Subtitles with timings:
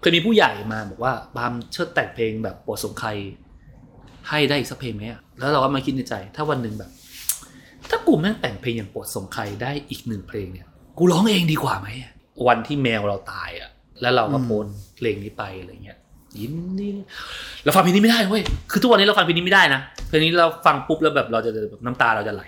[0.00, 3.08] เคยมีผู้ใหญ่มาบอกว่าบามเชิดแต่งเพลงแบบปรดสงใคร
[4.28, 6.90] ให้ได้อีกสักเพลงไหมอะแล้วเราก็มาคิดในใจ ถ้าวันหนึ่งแบบ
[7.90, 10.66] ถ้ากูแม่งแต่งเพลงอย่างปรดสงใครได้อีกหนึ่งเพลงเนี่ย
[10.98, 12.12] กูร้องเองดีกว่าไหมอะ
[12.46, 14.64] วันที่แมวเราตายอะ แล้วเราก็โพส
[14.96, 15.98] เพลงนี้ไปอะไรเงี้ย
[16.38, 16.88] ยินดี
[17.64, 22.42] เราฟังเพลงนี้ไม่ได้เว้ยคือทุกวันนี้เราฟังเพลงนี้ไม่ได้นะเพลงนี้เราฟังปุ๊บแล้วแบบเราจะแบบน้ำตาเราจะไหล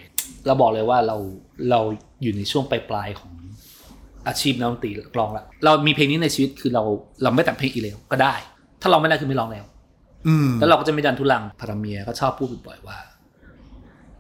[0.47, 1.17] เราบอกเลยว่าเรา
[1.71, 1.81] เรา
[2.23, 3.31] อยู่ในช่วงปลายๆของ
[4.27, 6.83] อาชีพนักดนตรีนักร้องละเรามีเพลงนี้ในชีวิตคือเรา
[7.23, 8.35] เราไม่แต่งเพลงอีกแล้วก็ได้
[8.83, 9.65] ถ้าเราไม่ได้คือไม่ร้องแล้ว
[10.27, 12.99] อืมแล้วเราก็จะไม่ดันทุลังพารเมียก็ชอบพูดบ่อยๆว่า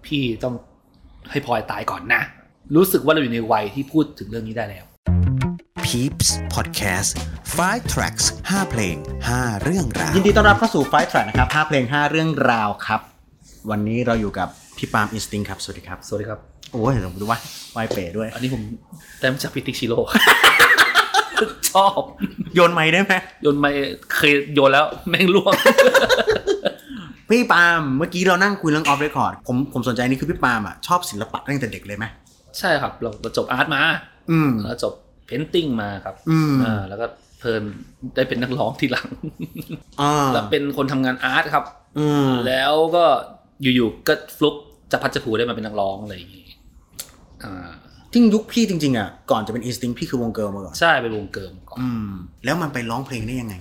[0.05, 0.55] พี่ต้อง
[1.31, 2.23] ให้พลอยตายก่อนนะ
[2.77, 4.85] รู้สึกว่าเราอยู่ในวัยที่พูดถึงเรื่องนี้ได้แล้ว
[5.85, 7.11] Peeps Podcast
[7.59, 8.97] 5 tracks 5 เพลง
[9.31, 13.01] 5 เรื่องราว ยินดีต้อนรับเข้าสู่ไฟท์แทร็นะครับ 5 เพลง 5 เรื่องราวครับ
[13.71, 14.48] วันนี้เราอยู่กับ
[14.85, 16.41] พี่ปาล์ม Instinct ครับ สวัสดีครับ สวัสดีครับ
[16.73, 17.39] โอ้ยผมดูว่า
[17.73, 18.63] ไหวเป๋ด้วย อันนี้ผม
[19.19, 19.99] แต้มจากพิติกชิโร่
[21.71, 22.01] ชอบ
[22.55, 23.71] โยนไมค์ได้ไหมโยนไม่
[24.15, 25.55] เคยโยนแล้วแม่งร่วง
[27.29, 32.05] พี่ปาล์มเมื่อกี้เรานั่งคุยเรื่อง off record ผมผมสนใจนี่คือพี่ปาล์มอะชอบศิลปะตั้งแต่เด็กเลยไหม
[32.59, 33.83] ใช่ครับ เราเราจบ art มา
[34.31, 34.93] อืมแล้วจบ
[35.27, 37.06] painting มาครับ อืมอ่าแล้วก็
[37.39, 37.62] เผอิญ
[38.15, 39.09] ได้เป็นนักร้องทีหลัง
[40.01, 41.65] อ่าแล้วเป็นคนทำงาน art ครับ
[41.99, 43.05] อืมแล้วก็
[43.62, 44.56] อยู่ๆก็ฟลุก
[44.93, 46.47] จับพลัดจับผลูได้มาเป็นนักร้องอะไรอย่างงี้
[47.45, 47.69] อ่า
[48.12, 52.11] จริงยุคพี่จริงๆอะก่อนจะเป็น Instinct พี่คือวง Girl มาก่อนใช่เป็นวง Girl ก่อนอืม
[52.45, 53.55] แล้วมันไปร้องเพลงได้ยังไง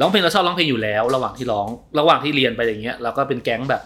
[0.00, 1.66] ร้องเพลงเราชอบร้องเพลงอยู่แล้ว ระหว่างที่ร้อง
[1.98, 3.82] ระหว่างที่เรียนไปอย่างเงี้ยเราก็เป็นแก๊งแบบ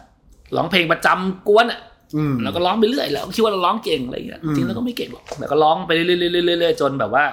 [0.56, 1.80] ร้องเพลงประจำก๊วนอะ
[2.16, 7.25] อืมแล้วก็ร้องไปเรื่อยแล้วคิดว่าเราร้องเก่งอะไรอย่างเงี้ยอืมจริงแล้วก็ไม่เก่งหรอกแต่ก็ร้องไปเรื่อยๆเรื่อยๆเรื่อยๆจนแบบว่า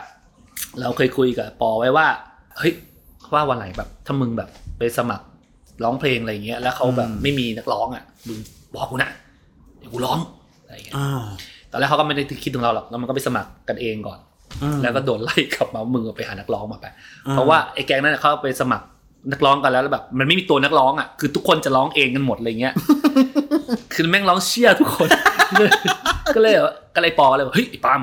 [0.80, 2.08] เราเคยคุยกับปอไว้ว่า
[2.60, 2.74] เฮ้ย
[3.34, 5.26] ว่าวันไหนแบบถ้ามึงแบบไปสมัคร
[5.84, 8.40] ร้องเพลงอะไรอย่างเงี้ยแล้วเขาแบบไม่มีนักร้องอะมึง
[8.76, 9.10] บอกกูนะ
[9.80, 10.20] เดี๋ยวกูร้อง
[10.64, 11.24] อะไรอย่างเงี้ยอ่า
[11.72, 14.20] ตอนแรกเขาก็ไม่ได้คิดถึงเราหรอกแล้วมันก็ไปสมัครกันเองก่อน
[14.64, 16.86] อืมแล้วก็โดนไล่กลับมามึงไปหานักร้องมาไป
[17.28, 18.86] อ่าเพราะว่าไอ้แก๊งนั้นเขาไปสมัคร
[19.32, 22.74] นักร้องกันแล้วแล้วแบบมันไม่มีตัวนักร้องอะคือทุกคนจะร้องเองกันหมดอะไรเงี้ย
[23.94, 25.10] คือแม่งร้องเชี่ยทุกคน
[26.36, 28.02] ก็เลยแบบก็เลยปอเลยบอกเฮ้ยไอ้ปาล์ม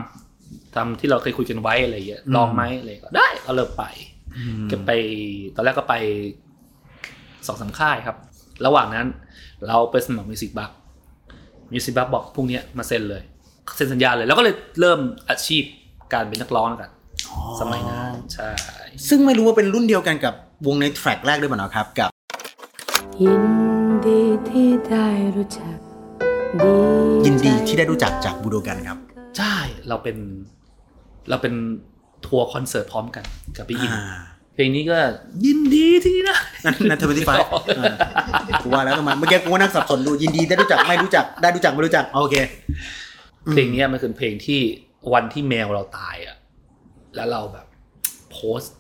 [0.75, 3.85] ทำที่เราเคยคุยกันไว้อะไรเงี้ยลองไหมอะไรก็ได้ก็เริ่มไป
[4.37, 4.91] อืมก็ไป
[5.55, 5.95] ตอนแรกก็ไป
[7.47, 8.17] สองสามค่ายครับ
[8.67, 9.07] ระหว่างนั้น
[9.69, 10.71] เราไปสมัคร Music Bugs
[11.73, 13.23] Music Bugs บอกพรุ่งเนี้ยมาเซ็นเลย
[13.77, 15.01] เซ็นสัญญาเลย แล้วก็เลยเริ่ม
[15.31, 15.63] อาชีพ
[16.13, 16.91] การเป็นนักร้องแล้วกัน
[17.29, 18.51] อ๋อสมัยนั้นใช่
[19.09, 20.35] ซึ่งไม่รู้ว่าเป็นรุ่นเดียวกันกับ
[20.67, 22.11] วงใน track แรกด้วยเปล่านะครับกับ
[23.23, 23.43] ยิน
[24.07, 25.07] ดีที่ได้
[25.37, 25.77] รู้จัก
[26.63, 26.75] ดี
[27.27, 28.99] ยินดีใจที่ได้รู้จักจากบูโดกันครับ
[29.39, 29.57] ใช่
[29.89, 30.17] เราเป็น
[31.29, 31.55] เราเป็น
[32.27, 33.25] ทัวร์คอนเสิร์ตพร้อมกัน
[33.57, 34.05] กับพี่อินอ่า
[34.39, 34.99] เพ ลงนี้ก็
[35.45, 37.31] ยินดีที่นะนั่นนั่นเทอร์ตี้ไฟ
[38.63, 42.37] กูว่าแล้วทำไมเมื่อกี้กูก็นั่งสับสนดูยินดีได้รู้จักไม่รู้จักได้รู้จักไม่รู้จักโอเค
[43.51, 44.61] เพลงเนี้ยมันคือเพลงที่
[45.13, 46.37] วันที่แมวเราตายอะ
[47.17, 47.67] แล้วเราแบบ
[48.31, 48.77] โพสต์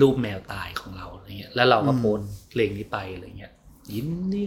[0.00, 3.51] รูปแมวตายของเราอะไรเงี้ย แล้วเราก็โพสต์เพลงนี้ไปอะไรเงี้ย
[3.94, 4.42] ยินดี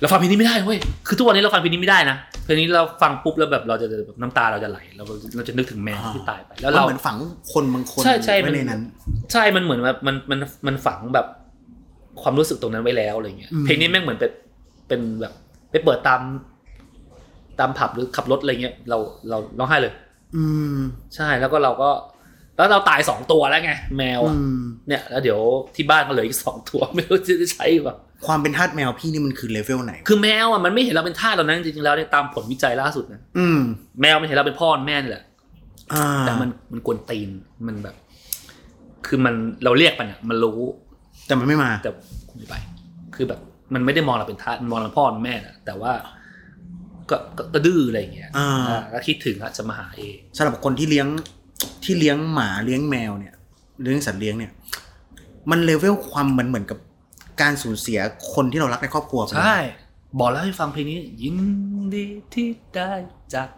[0.00, 5.04] เราฟังเพลงนี้ไม่ได้เว้ยคือทุกวันนี้เราฟังเพลงนี้ไม่ได้นะเพลงนี้เราฟังปุ๊บแล้วแบบเราจะแบบน้ำตาเราจะไหลเรา
[5.36, 7.16] เราจะนึกถึงแมวที่ตายไป แล้วมันเราเหมือนฝัง
[7.52, 8.82] คนบางคนใช่ใช่มัไว้นในนั้น
[9.32, 11.26] ใช่มันเหมือนแบบมันมันมันฝังแบบ
[12.22, 14.32] ความรู้สึกตรงนั้นไว้แล้วอะไรเงี้ยอืมเพลงนี้แม่งเหมือนเป็น
[14.88, 15.32] เป็นแบบ
[15.70, 16.20] ไปเปิดตาม
[17.58, 18.98] ตามผับหรือขับรถอะไรเงี้ยเรา
[19.28, 19.92] เราร้องไห้เลย
[20.36, 20.44] อื
[20.76, 20.78] ม
[21.14, 21.90] ใช่แล้วก็เราก็
[22.56, 25.40] แล้วเราตายสองตัวแล้วไง แมวอือะมเนี่ย แล้วเดี๋ยว
[25.74, 33.60] ที่บ้านก็เหลืออีกสองตัวไม่รู้จะใช้แบบ ความเป็นทาสแมวพี่นี่มันคือเลเวลไหน คือแมวอะมันไม่เห็นเราเป็นทาสเรานะจริงๆแล้วเนี่ยตามผลวิจัยล่าสุดนะอืม
[34.00, 35.24] แมวมันเห็นเราเป็นพ่อแม่นี่แหละ
[35.94, 37.28] อ่าแต่มันมันกวนตีน
[37.66, 37.96] มันแบบ
[39.06, 39.34] คือมัน
[39.64, 40.60] เราเรียกมันอะ มันรู้
[41.26, 41.90] แต่มันไม่มาแต่
[42.28, 42.54] คุณไม่ไป
[43.14, 43.40] คือแบบ
[43.74, 45.92] มันไม่ได้มองเราเป็นทาสมันมองเราเป็นพ่อเป็นแม่นะแต่ว่า
[47.10, 51.06] ก็ก็ก็ดื้ออะไรอย่างเงี้ยอ่าอ่าก็คิดถึงอะจะมาหาเองสำหรับคนที่เลี้ยง
[51.84, 53.34] ที่เลี้ยงหมาเลี้ยงแมวเนี่ย
[53.82, 54.52] เลี้ยงสัตว์เลี้ยงเนี่ย
[55.50, 56.78] มันเลเวลความมันเหมือนกับ
[57.40, 57.98] การสูญเสีย
[58.34, 59.58] คนที่เรารักในครอบครัวไปเลยใช่
[60.18, 61.36] บอกแล้วให้ฟังเพลงนี้ ยิน
[61.94, 62.46] ดีที่
[62.76, 62.90] ได้
[63.34, 63.48] จาก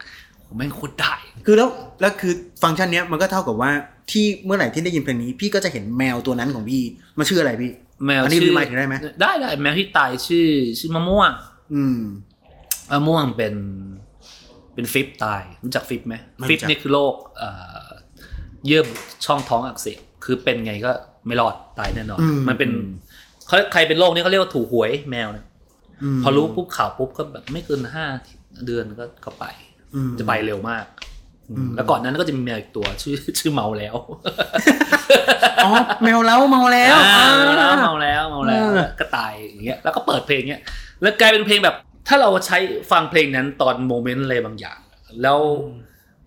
[0.47, 1.13] ผมแม่งโคตรได้
[1.47, 1.69] คือแล้ว
[2.01, 2.33] แล้วคือ
[2.63, 3.71] ฟังก์ชันเนี้ยมันก็เท่ากับว่า
[4.11, 6.83] ที่เมื่อไหร่ที่ได้ยินเพลงนี้ พี่ก็จะเห็นแมวตัวนั้นของพี่
[7.19, 7.73] มันชื่ออะไรพี่
[8.07, 11.31] แมวอันนี้ชื่รีมายถึงได้ไหมได้ได้แมวที่ตายชื่อชื่อมะม่วง
[11.75, 12.01] อืม
[12.93, 13.55] มะม่วงเป็น
[14.75, 17.49] เป็นฟิปตายรู้จักฟิปไหมไม่รู้จักฟิปนี่คือโรคเอ่
[17.85, 17.87] อ
[18.67, 18.95] เยื่อบุ
[19.25, 20.91] ช่องท้องอักเสบคือเป็นไงก็
[21.27, 22.19] ไม่รอดตายแน่นอน
[22.49, 22.71] มันเป็น
[23.47, 25.47] เขาใครเป็นโรคนี้เขาเรียกว่าถูกหวยแมวเนี่ย
[26.17, 28.05] มพอรู้ปุ๊บข่าวปุ๊บก็แบบไม่เกินห้า
[28.67, 29.45] เดือนก็ก็ไป
[29.95, 30.85] อืมจะไปเร็วมาก
[31.51, 33.97] อืมแล้วก่อนนั้นก็จะมีแมวอีกตัวชื่อชื่อเมาแล้ว
[35.65, 35.73] อ๋อ
[36.05, 37.27] แมวเล้าเมาแล้วอ่า
[37.61, 40.63] อ่าเมาแล้วเมาแล้วเออก็ตายอย่างเงี้ยแล้วก็เปิดเพลงเงี้ย
[41.03, 41.77] แล้วกลายเป็นเพลงแบบ
[42.09, 42.59] ถ้าเราใช้
[42.91, 44.79] ฟังเพลงนั้นตอนโมเมนต์อะไรบางอย่าง
[45.23, 45.39] แล้ว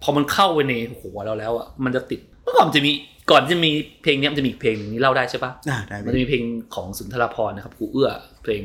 [0.01, 2.91] พอมันเข้าไปในหัวเราแล้วอะมันจะติดเมื่อก่อนมันจะมี
[3.31, 3.71] ก่อนจะมี
[4.01, 6.43] เพลงเนี้ยมันจะมีอีกเพลงหนึงนี่เล่าได้ใช่ปะอ่าได้มันจะมีเพลง
[6.75, 8.09] ของสุนทรภรณ์นะครับครูเอื้อ
[8.43, 8.63] เพลง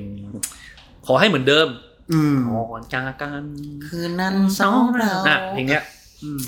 [1.07, 1.69] ขอให้เหมือนเดิม
[2.13, 2.37] อืม
[2.71, 3.45] ก่อนจากกัน
[3.87, 5.83] คืนนั้นสองเราอะเพลงเนี้ย
[6.23, 6.41] อืม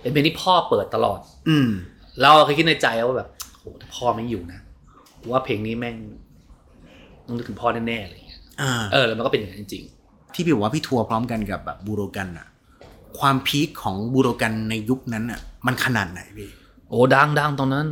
[0.00, 1.18] เป็นเพลงที่พ่อเปิดตลอด
[1.48, 1.68] อืม
[2.22, 3.28] เราเคยคิดในใจว่าแบบ
[3.58, 4.60] โหถ้าพ่อไม่อยู่นะ
[5.20, 5.96] กูว่าเพลงนี้แม่ง
[7.26, 9.84] ต้องนึกถึงพ่อแน่ๆอะไรอย่างเงี้ยอ่าเออแล้วมันก็เป็นอย่างนั้นจริง
[10.34, 12.46] ที่พี่บอกว่าพี่ทัวร์พร้อมกันกับแบบบูโรกันอะ
[13.18, 17.86] ความพีคของบูโรกันในยุคนั้นอะมันขนาดไหนพี่ๆโอ้ดังดังตอนนั้น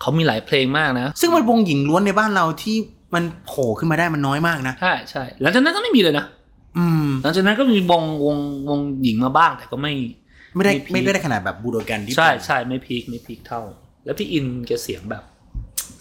[0.00, 2.76] เขามีหลายเพลงมากนะ ซึ่งมันวงหญิงล้วนในบ้านเราที่
[3.14, 6.24] มันโผล่ขึ้นมาได้มันน้อยมากนะใช่ใช่หลังจากนั้นก็ไม่มีเลยนะ
[6.78, 8.36] อืมหลังจากนั้นก็มีวงวง
[8.68, 9.94] วงหญิงมาบ้างแต่ก็ไม่
[10.54, 13.62] ไม่ได้ไม่พีคไม่ได้ขนาดแบบบูโรกันที่ใช่เป็นใช่ไม่พีคไม่พีคเท่า
[14.04, 15.24] แล้วพี่อินแกเสียงแบบ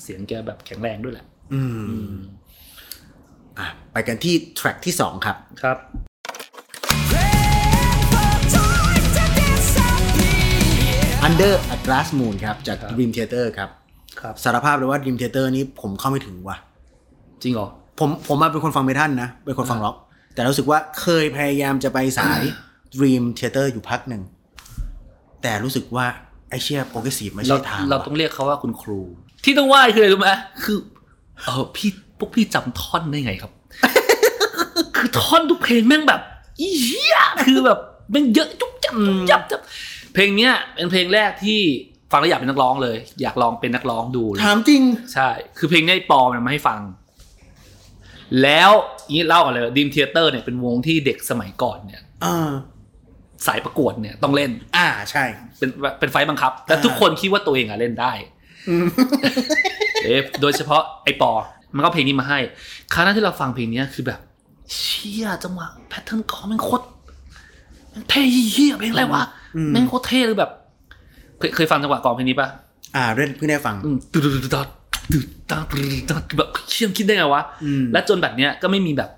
[0.04, 1.62] เสียงแกแบบแข็งแรงด้วยแหละ อื
[2.08, 2.14] ม
[3.60, 5.78] อะไปกันที่แทร็กที่สองครับครับ
[11.28, 13.70] Under a Glass Moon ครับ จากครับ Dream Theater ครับ
[14.22, 16.58] ครับ สารภาพเลยว่า Dream Theater นี้ผมเข้าไม่ถึงว่ะ
[17.42, 17.68] จริงเหรอ
[18.00, 19.96] ผมผมมาเป็นคนฟังเมทัลนะ เป็นคนฟังร็อก
[20.34, 22.42] แต่รู้สึกว่าเคยพยายามจะไปสาย
[22.98, 24.22] Dream Theater อยู่พักหนึ่ง
[25.42, 26.06] แต่รู้สึกว่า
[26.50, 29.02] ไอเชี่ยโปรเกรสซีฟไม่เราใช่ทาง เราว่ะต้องเรียกเขาว่าคุณครู
[29.44, 30.30] ที่ต้องไหว้คืออะไรรู้ไหม
[30.64, 30.78] คือ
[31.42, 33.52] เออพี่พวกพี่จำท่อนได้ไงครับ
[34.96, 36.22] คือท่อนทุกเพลงแม่งแบบ
[36.60, 37.80] อีเหี้ยคือแบบ
[38.12, 39.62] แม่งเยอะจุ๊บจับจุ๊บจับจับ
[40.16, 41.62] เพลงเนี้ยเป็นเพลงแรกที่
[42.12, 44.82] ฟังแล้วอยากเป็นนักร้องเลย อยากลองเป็นนักร้องดูเลยถามจริง
[45.14, 46.82] ใช่ คือเพลงเนี้ยไอ้ปอมันมาให้ฟัง
[48.44, 48.72] แล้ว
[49.16, 52.52] นี้เล่าก่อนเลย Dream Theater เนี่ยเป็นวงที่เด็กสมัยก่อนเนี่ยอ่า
[53.48, 55.24] สายประกวดเนี่ยต้องเล่น อ่าใช่
[55.58, 55.70] เป็น
[56.00, 58.14] เป็นไฟต์บังคับ แต่อ่าทุกคนคิดว่าตัวเองอะเล่นได้
[58.70, 58.86] อืม
[60.04, 61.32] เอ๊ะโดยเฉพาะไอ้ปอ
[61.76, 62.40] มันก็เพลงนี้มาให้
[62.94, 64.20] ครั้งนั้นที่เราฟังเพลงเนี้ยคือแบบ
[64.74, 66.86] เชี่ยจังหวะ pattern กลองมันโคตร
[67.92, 68.22] แม่งเท่
[68.52, 70.52] เฮ้ยเพลงอะไรวะอืม แม่งโคตรเท่เลยแบบ
[71.38, 72.48] เคยเคยฟังจังหวะกลองเพลงนี้ปะ
[72.96, 74.68] อ่าเล่นเพิ่งได้ฟังอืมตึ๊ดตึ๊ดตึ๊ดตึ๊ด
[75.12, 79.10] ตึ๊ดตึ๊ดตึ๊ดแบบเชี่ยมคิดได้ไงวะอืมและจนแบบเนี้ยก็ไม่มีแบบ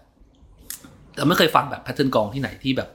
[1.18, 2.90] เราไม่เคยฟังแบบแพทเทิร์นกลองที่ไหนที่แบบ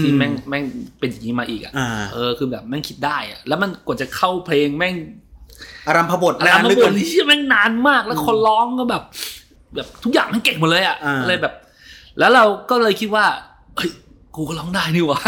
[0.00, 0.64] ที่อืมแม่งแม่ง
[0.98, 4.94] เป็นอย่างนี้มาอีกอะอ่าเออคือแบบแม่งคิดได้อะแล้วมันกว่าจะเข้าเพลงแม่ง
[5.86, 9.02] อารัมพบทอะไรนานมาเหลือบเกินนที่แม่งนานมาก แล้วคนร้องก็แบบ
[9.74, 11.54] แบบทุกอย่างมันเก่งหมดเลยอะอ่าอะไรแบบ
[12.18, 13.24] แล้วเราก็เลยคิดว่า
[13.76, 13.90] เฮ้ย
[14.36, 15.20] กูก็ร้องได้นี่หว่า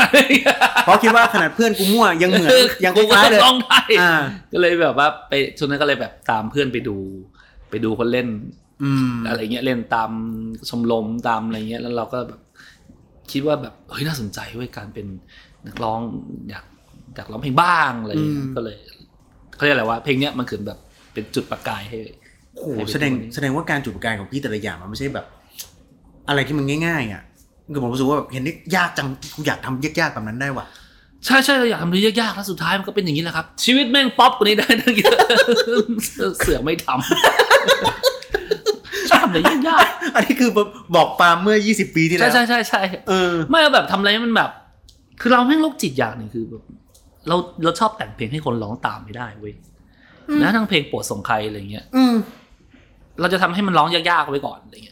[0.84, 2.50] เพราะคิดว่าขนาดเพื่อนกูมั่วยังเหมือน
[2.84, 4.12] ยังคกูก็ล้ายๆเลยร้องได้อ่า
[4.52, 6.96] ก็เลยแบบว่าไปช่วงนั้นก็เลยแบบตามเพื่อนไปดู
[7.70, 8.28] ไปดูคนเล่น
[8.82, 10.10] อืมอะไรเงี้ยเล่นตาม
[10.68, 12.40] ชมรมตามอะไรเงี้ยแล้วเราก็แบบ
[13.32, 15.06] คิดว่าแบบเฮ้ยน่าสนใจเว้ยการเป็น
[15.66, 16.00] นักร้อง
[16.50, 16.64] อยาก
[17.14, 18.76] อยากร้องเพลงบ้างอะไรเงี้ยอืมก็เลย
[19.56, 20.78] เขาเรียกอะไรว่าเพลงเนี้ยมันคือแบบ
[21.12, 21.98] เป็นจุดประกายให้
[22.54, 25.26] โอ้โหแสดงแสดงว่าการจุดประกายของพี่แต่ละอย่างมันไม่ใช่แบบ
[26.28, 27.22] อะไรที่มันง่ายๆอะ
[27.72, 30.66] คือผมรู้สึกว่าแบบเห็นนี่ยากจังกูอยากทำยากๆแบบนั้นได้ว่ะ
[31.26, 35.16] ใช่ใช่เราอยากทำอะไรยากๆแล้วสุดท้ายมันก็เป็นอย่างนี้แหละครับ ชีวิตแม่งป๊อปกว่านี้ได้ตั้งเยอะ
[36.38, 39.38] เสือไม่ทำชอบทำอะไร
[39.68, 40.50] ยากอันนี้คือ
[40.94, 44.50] บอกปาล์มเมื่อ 20 ปีที่ๆแล้ใช่วใช่ใช่ใช่เออไม่เอาแบบทำอะไรให้มันแบบ
[45.20, 46.62] คือเราแม่งโรคจิตอย่างหนึ่งคือแบบ
[47.28, 49.54] เราเราชอบแต่งเพลงให้คนร้องตามไม่ได้เว้ย
[50.42, 52.14] นะทั้งเพลงโปรดส่งใครอะไรเงี้ยอืม
[53.20, 54.91] เราจะทำให้มันร้องยากๆไว้ก่อนอะไรเงี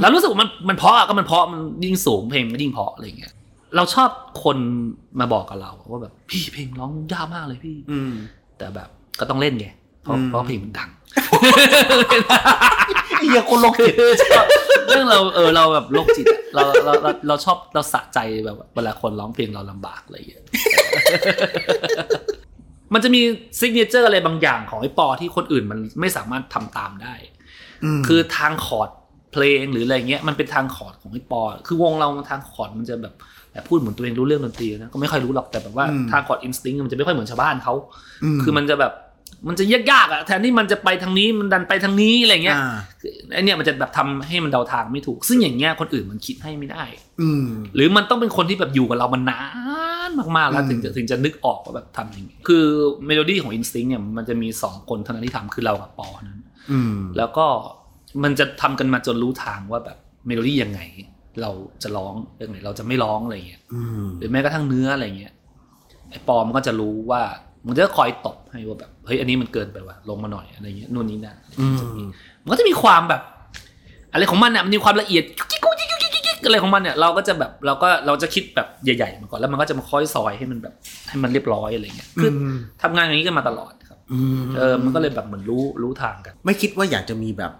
[0.00, 3.34] แล้วรู้สึกว่ามันมันเพราะอะก็มันเพราะมันยิ่งสูงเพลงมันยิ่งเพราะอะไรเงี้ย
[3.76, 4.10] เราชอบ
[4.44, 4.58] คน
[5.20, 8.12] มาบอกกับเราว่าแบบพี่เพลงร้องยากมากเลยพี่ อืม
[8.58, 8.88] แต่แบบ
[9.20, 9.66] ก็ต้องเล่นไง
[10.02, 10.90] เพราะอืมเพราะเพลงมันดัง
[13.16, 13.94] ไอ้เหี้ยคนโลกจิต
[14.88, 20.44] เรื่องเราเออเราแบบโรคจิตอะเราเราเราเราชอบเราสะใจแบบเวลาคนร้องเพลงเราลำบากอะไรอย่างเงี้ย
[22.94, 23.20] มันจะมี
[23.58, 27.14] signature อะไรบางอย่างของไอ้ปอที่คนอื่นมันไม่สามารถทำตามได้
[27.98, 28.90] มคือทางคอร์ด
[29.32, 33.14] เพลงหรืออะไรเงี้ยมันเป็นทางคอร์ดของไอ้ปอ คือวงเราทางคอร์ดมันจะแบบ
[33.52, 37.74] แบบพูดเหมือนตัวเองรู้เรื่องดนตรีนะก็ไม่ค่อยรู้หรอกแต่แบบว่าทางคอร์ด Instinct มันจะไม่ค่อยเหมือนชาวบ้านเขา
[38.42, 38.92] คือมันจะแบบ
[39.48, 46.84] มันจะยากๆอะแทนที่มันจะไปทางนี้มันดันไปทางนี้อะไรเงี้ยอ่าคือไอ้เนี่ยมันจะแบบทำให้มันเดาทางไม่ถูก ซึ่งอย่างเงี้ยคนอื่นมันคิดให้ไม่ได้
[47.22, 49.42] อืมหรือมันต้องเป็นคนที่แบบอยู่กับเรามานา
[50.08, 52.64] นมากๆแล้วอืมถึงจะถึงจะนึกออกว่าแบบทำอย่างงี้คือ
[53.06, 56.40] เมโลดี้ของ Instinct เนี่ยมันจะมีสองคนเท่านั้นที่ทำคือเรากับปอนั้น
[56.72, 57.46] อืมแล้วก็
[58.22, 60.80] มันจะทำกันมาจนรู้ทางว่าแบบเมโลดี้ยังไง
[61.42, 61.50] เรา
[61.82, 65.32] จะร้องยังไงเราจะไม่ร้องอะไรเงี้ยอืมหรือแม้กระทั่งเนื้ออะไรเงี้ย
[66.10, 67.22] ไอ้ปอมันก็จะรู้ว่า
[67.66, 71.76] มันจะคอยตบให้ว่าแบบเฮ้ยอันนี้มันเกินไปว่ะลงมาหน่อยอะไรเงี้ยนู่นนี่นั่นอืม
[72.42, 73.22] มันก็จะมีความแบบ
[74.12, 80.74] อะไรของมันเนี่ยมันมีความละเอียดกิ๊กกุ๊กกิ๊กกุ๊กกิ๊กกิ๊กอะไรของมันเนี่ยเราก็จะแบบเราก็เราจะคิดแบบใหญ่ๆมาก่อนแล้วมันก็จะมาค่อยซอยให้มันแบบ
[81.08, 82.42] ให้มันเรียบร้อยอะไรเงี้ยคืออ
[82.82, 87.52] ทำงานอย่างนี้กันมาตลอดครับอืมเออมันก็เลยแบบเหมือนรู้รู้ทางกัน ไม่คิดว่าอยากจะมีแบบ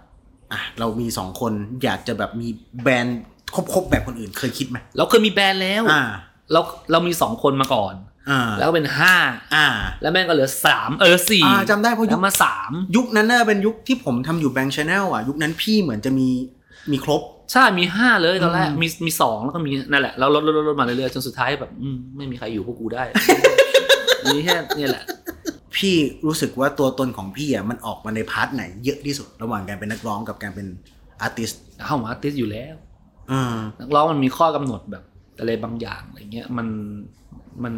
[0.53, 2.47] อะเรามีสองคนอยากจะแบบมี
[2.83, 3.19] band
[3.55, 6.03] ครบๆแบบคนอื่นเคยคิดไหมเราเคยมี band แล้วอ่า
[6.51, 7.95] เราเรามีสองคนมาก่อน
[8.29, 9.15] อ่าแล้วก็เป็นห้า
[9.55, 9.67] อ่า
[10.01, 16.29] แล้วแม่งก็เหลือสามเออสี่อ่าจำได้เพราะยุแล้ควมาสามยุคนั้นน่าเป็นยุคที่ผมทำอยู่ Bang Channel อะ ยุคนั้นพี่เหมือนจะมี
[16.91, 23.03] มีครบ ใช่มีห้าเลยตอนแรกอืมมีมีสองแล้วก็มีนั่นแหละแล้วลดลดลดลดมาเรื่อยๆจนสุดท้ายแบบอืมไม่มีใครอยู่กับพวกกูได้
[24.25, 25.03] มีแค่เนี่ยแหละ
[25.77, 30.67] พี่รู้สึกว่าตัวตนของพี่อะมันออกมาใน part ไหนเยอะที่สุดระหว่างการเป็นนักร้องกับการเป็น
[31.21, 32.75] artist เข้ามา artist อยู่แล้ว
[33.31, 35.03] อ่านักร้องมันมีข้อกำหนดแบบ
[35.39, 36.67] อะไรบางอย่างอะไรเงี้ยมัน
[37.63, 37.75] มัน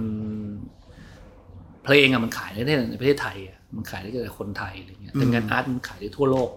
[1.84, 6.50] เพลงอะมันขายได้ในประเทศไทยอะมันขายได้แต่คนไทยอะไรเงี้ยแต่งานอาร์ตมันขายได้ทั่วโลก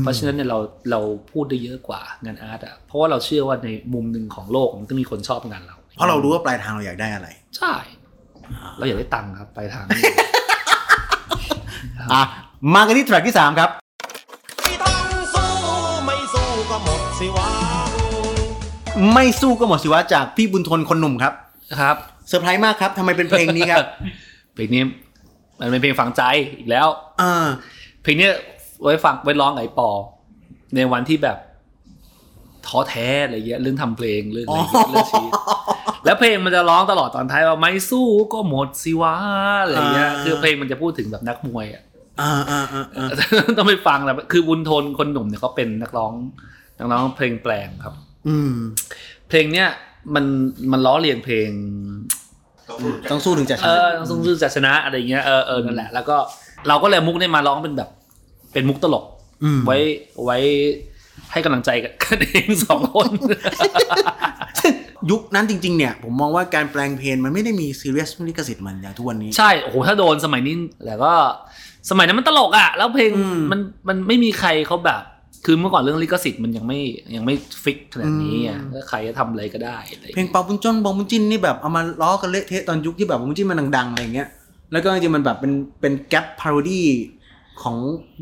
[0.00, 0.58] เพราะฉะนั้นเนี่ยเรา
[0.90, 1.00] เรา
[1.30, 7.74] พูดได้เยอะกว่างานอาร์ตอะเพราะว่าเราเชื่อว่าในมุมหนึ่งของโลกมันต้องมีคนชอบงานเรา เพราะเรารู้ว่าปลายทางเราอยากได้อะไร ใช่
[8.78, 9.86] เราอยากได้ตังค์ครับไปลายทาง
[12.12, 12.22] อะ
[12.74, 13.70] มากันที่แทร็กที่ 3 ครับ
[14.62, 15.48] ไม่ต้องสู้
[16.06, 17.48] ไม่สู้ก็หมดสิวะ
[19.12, 21.32] ไม่สู้ก็หมดสิวะจากพี่บุญทนคนหนุ่มครับ
[21.80, 21.96] ครับ
[22.28, 23.86] เซอร์ไพรส์มากครับทำไมเป็นเพลงนี้ครับ
[24.54, 24.82] เพลงนี้
[25.60, 26.22] มันเป็นเพลงฝังใจ
[26.58, 26.86] อีกแล้ว
[27.20, 27.46] อ่า
[28.02, 28.28] เพลงนี้
[28.82, 29.90] ไว้ฟังไว้ร้องกับไอ้ปอ
[30.74, 31.38] ในวันที่แบบ
[32.66, 35.32] ท้อแท้อะไรเงี้ยเรื่องทำเพลงเรื่องอะไรเงี้ยเรื่องชีวิต
[36.04, 39.14] แล้วเพลงมันจะร้องตลอดตอนท้ายว่าไม่สู้ก็หมดสิวะ
[39.62, 41.82] อะไรเงี้ยอ่าคือเพลงมันจะพูดถึงแบบนักมวยอะ
[42.20, 43.08] อ่าอ่าอ่าอ่า
[43.56, 46.12] ต้องไปฟังแล้วคือบุญทนคนหนุ่มเนี่ยเขาเป็นนักร้อง
[46.78, 47.94] นักร้องเพลงแปลงครับ
[48.28, 48.54] อืม
[49.28, 49.68] เพลงเนี้ย
[50.14, 50.24] มัน
[50.72, 51.50] มันล้อเลียนเพลง
[53.10, 56.16] ต้องสู้ถึงจะชเอนะอต้องสู้จะชนะอะไรเงี้ยเออเออนั่นแหละแล้วก็
[56.68, 57.88] เราก็เลยเอามุกเนี่ยมาร้องเป็นแบบ
[58.52, 59.04] เป็นมุกตลก
[59.56, 59.78] มไว้
[60.24, 60.38] ไว้
[61.32, 61.70] ให้กำลังใจ
[62.02, 63.10] กันเองสองคน
[65.10, 71.12] ยุคนั้นจริงๆเนี่ย ผมมองว่าการแปลงเพลงมันไม่ได้มีซีเรียสลิขสิทธิ์เหมือนอย่างทุกวันนี้ ใช่ โอ้โห ถ้าโดนสมัยนี้แต่ก็
[71.90, 75.02] สมัยนั้นมันตลกอะ่ะ แล้วเพลงอืมมันมันไม่มีใครเขาแบบ
[75.46, 76.80] คือเมื่อก่อนเรื่องลิขสิทธิ์มันยังไม่
[77.14, 77.34] ยังไม่
[77.64, 84.28] fix ขนาดนี้อะอืมก็ใครจะทำอะไรก็ได้อะไรเพลงเปาบุ้นจิ้นบองบุ้นจิ้นนี่แบบเอามาล้อกันเละเทะตอนยุคที่แบบบองบุ้นจิ้นมันดังๆอะไรอย่างเงี้ย
[84.72, 86.86] แล้วก็จริงๆมันแบบเป็นเป็นแก p พาโรดี้
[87.62, 87.76] ของ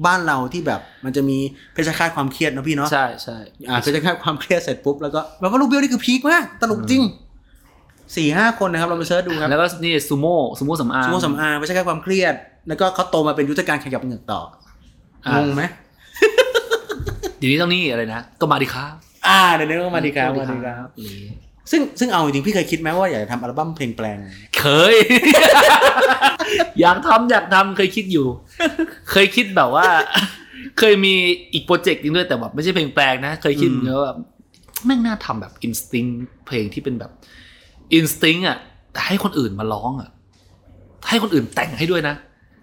[0.07, 1.39] บ้านเราที่แบบมันจะมี
[1.73, 7.03] เพชฌฆาตความเครียดนะพี่เนาะใช่ใช่อ่าเพชฌฆาตความเครียดเสร็จปุ๊บแล้วก็แบบว่าลูกเบี้ยวนี่คือ peak มากตลกจริง
[8.17, 12.35] สี่ห้าคนนะครับเราไป search ดูครับแล้วก็นี่ซูโม่ซูโม่สำอางชั่วโมงสำอางเพชฌฆาตความเครียด
[12.69, 14.41] แล้วก็เขาโตมาเป็นยุทธการขยับเหงือกต่อ
[15.25, 15.65] อะงงไหม
[17.39, 18.95] เดี๋ยวนี้ต้องนี่อะไรนะก็มาดีครับ
[19.27, 21.17] อ่าเดี๋ยวนี้ก็มาดีครับมาดีครับนี่
[21.71, 24.17] ซึ่งซึ่งเอาจริงๆพี่เคยคิดไหมว่าอยากจะทำอัลบั้มเพลงแปลง
[24.59, 24.95] เคย
[26.81, 28.27] อยากทำอยากทำเคยคิดอยู่
[29.11, 29.87] เคยคิดแบบว่า
[30.79, 31.15] เคยมี
[31.53, 34.19] อีก project หนึ่งด้วยแต่แบบไม่ใช่เพลงแปลงนะ เคยคิดเหมือนกันว่าแบบ
[34.87, 36.05] แม่งน่าทำแบบ Instinct
[36.47, 37.13] เพลงที่เป็นแบบ
[37.95, 38.59] Instinct อะ
[38.93, 40.09] แต่ให้คนอื่นมาร้องอะ
[41.09, 42.15] ให้คนอื่นแต่งให้ด้วยนะ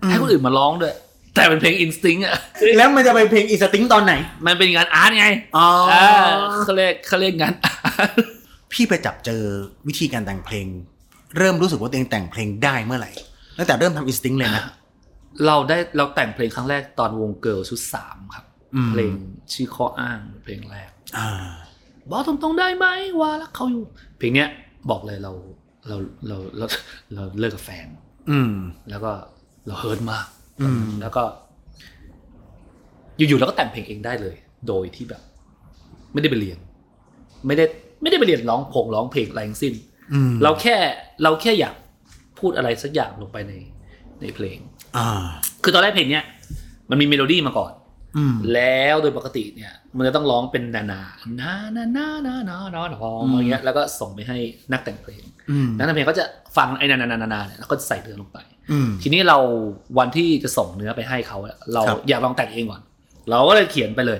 [0.10, 0.94] ให้คนอื่นมาร้องด้วย
[1.36, 2.36] แต่เป็นเพลง Instinct อะ
[2.78, 4.14] แล้วมันจะไปเพลง Instinct ตอนไหน
[4.46, 5.28] มันเป็นงาน art ไง
[5.58, 6.28] อ๋อเออ
[6.64, 8.10] เขาเรียกเขาเรียกงาน art
[8.72, 9.42] พี่ไปจับเจอ
[9.88, 10.68] วิธีการแต่งเพลง
[11.38, 13.12] เริ่มรู้สึกว่าตัวเองแต่งเพลงได้เมื่อไหร่
[13.58, 14.64] ตั้งแต่เริ่มทำ Instinct เลยนะ
[15.46, 18.46] เราได้เราแต่งเพลงครั้งแรกตอนวง Girl ชุดสามครับ
[18.76, 19.12] อืมเพลง
[19.54, 21.30] ชื่อข้ออ้างเพลงแรกอ่า
[22.10, 22.88] บอกตรงๆได้ไหม
[23.22, 23.84] ว่ารักเขาอยู่
[24.18, 24.50] เพลงเนี้ย
[24.90, 25.34] บอกเลยเรา
[25.88, 25.98] เรา
[26.28, 26.66] เราเรา
[27.14, 27.88] เราเลิกกับแฟน
[28.32, 28.54] อืม
[28.90, 29.12] แล้วก็
[29.68, 30.26] เราเฮิร์ตมาก
[30.62, 31.24] อืม แล้วก็
[33.18, 34.36] อยู่ๆเราก็แต่งเพลงเองได้เลย
[34.68, 35.22] โดยที่แบบ
[36.14, 36.58] ไม่ได้ไปเรียน
[37.48, 37.66] ไม่ได้
[38.02, 39.74] ไม่ได้ไปเรียนร้องพงร้องเพลงอะไรทั้งสิ้น
[40.14, 40.76] อืมเราแค่
[41.24, 41.76] เราแค่อยาก
[42.40, 43.54] พูดอะไรสักอย่างลงไปใน
[44.22, 44.58] ในเพลง
[44.98, 45.08] อ่า
[45.64, 46.24] คือตอนแรกเพลงเนี้ย
[46.90, 47.72] มันมีเมโลดี้มาก่อน
[48.18, 51.02] อืมแล้วโดยปกติเนี่ย มันจะต้องร้องเป็นนานา
[51.42, 52.90] นานานานานานานา
[53.40, 54.38] อย่างเงี้ยแล้วก็ส่งไปให้
[54.72, 56.26] นักแต่งเพลงอืมนักแต่งเพลงก็จะ
[56.58, 58.38] ฟังไอ้นานานานานาเนี่ยแล้วก็ใส่เนื้อลงไป
[58.72, 59.38] อืมทีนี้เรา
[59.98, 62.82] วันที่จะส่งเนื้อไปให้เขาอะเราครับอยากลองแต่งเองก่อน
[63.30, 64.20] เราก็เลยเขียนไปเลย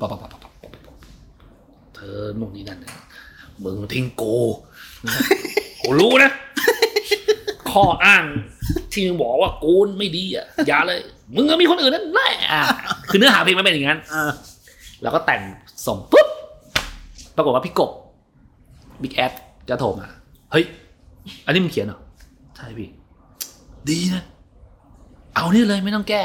[0.00, 0.94] ปะปะปะปะปะปะปะ
[1.94, 2.94] เธอนู่นนี่นั่นเนี่ย
[3.64, 4.36] มึงทิ้งกู
[5.82, 6.30] กูรู้นะ
[7.70, 8.24] ข้ออ้าง
[8.92, 11.00] ที่มึงบอกว่ากูไม่ดีอะอย่าเลย
[11.34, 12.62] มึงก็มีคนอื่นนั่นแหละอะ
[13.08, 14.32] คือเนื้อหาเพลงมันเป็นอย่างนั้นอ่า
[15.02, 15.42] แล้วก็แต่ง
[15.86, 16.28] ส่งปุ๊บ
[17.36, 17.90] ปรากฏว่าพี่กบ
[19.02, 19.32] บิ๊กแอด
[19.68, 20.08] จะโทรมา
[20.52, 20.64] เฮ้ย
[21.44, 22.00] อันนี้มึงเขียนเหรอ
[22.56, 22.88] ใช่พี่
[23.88, 24.22] ดีนะ
[25.34, 26.22] เอานี่เลยไม่ต้องแก้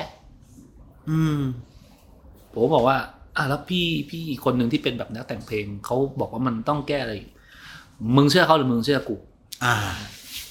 [1.09, 1.39] อืม
[2.51, 2.97] ผมก็บอกว่า
[3.37, 7.13] อะแล้วพี่พี่อีกคนหนึ่งที่เป็นแบบนักแต่งเพลงเขาบอกว่ามันต้องแก้อะไร
[8.15, 9.15] มึงเชื่อเขาหรือมึงเชื่อกู
[9.63, 9.75] อ่า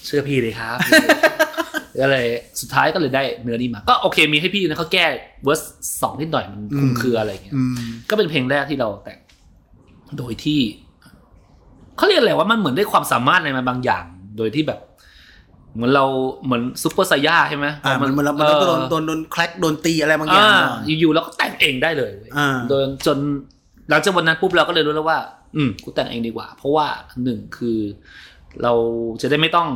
[0.07, 0.79] เชื่อพี่เลยครับ
[2.01, 2.27] ก็เลย
[2.61, 5.07] สุดท้ายก็เลยได้เนื้อนี้มา ก็โอเคมีให้พี่นะเขาแก้
[5.45, 5.63] verse
[6.03, 7.77] สองนิดหน่อยมันคลุมเครืออะไรอย่างเงี้ยอืม
[8.11, 9.19] ก็เป็นเพลงแรกที่เราแต่ง
[10.19, 10.61] โดยที่
[11.97, 14.05] เขาเรียกอะไรว่ามันเหมือนได้ความสามารถอะไรมาบางอย่าง
[14.37, 14.81] โดยที่แบบ
[15.75, 16.05] เหมือนเรา
[16.45, 23.19] เหมือนซุปเปอร์ไซย่าใช่ไหมอ่ามันมันมันเออโดนโดนโดนแคลกโดนตีอะไรบางอย่างอ่าก่อนอยู่ๆเราก็แต่งเองได้เลยเว้ยอ่าโดยจน
[23.91, 25.19] หลังจากวันนั้นปุ๊บเราก็เลยรู้แล้วว่า
[25.57, 26.87] อืมกูแต่งเองดีกว่า เพราะว่า
[27.25, 27.79] หนึ่งคือ
[28.63, 28.73] เรา
[29.23, 29.69] จะได้ไม่ต้อง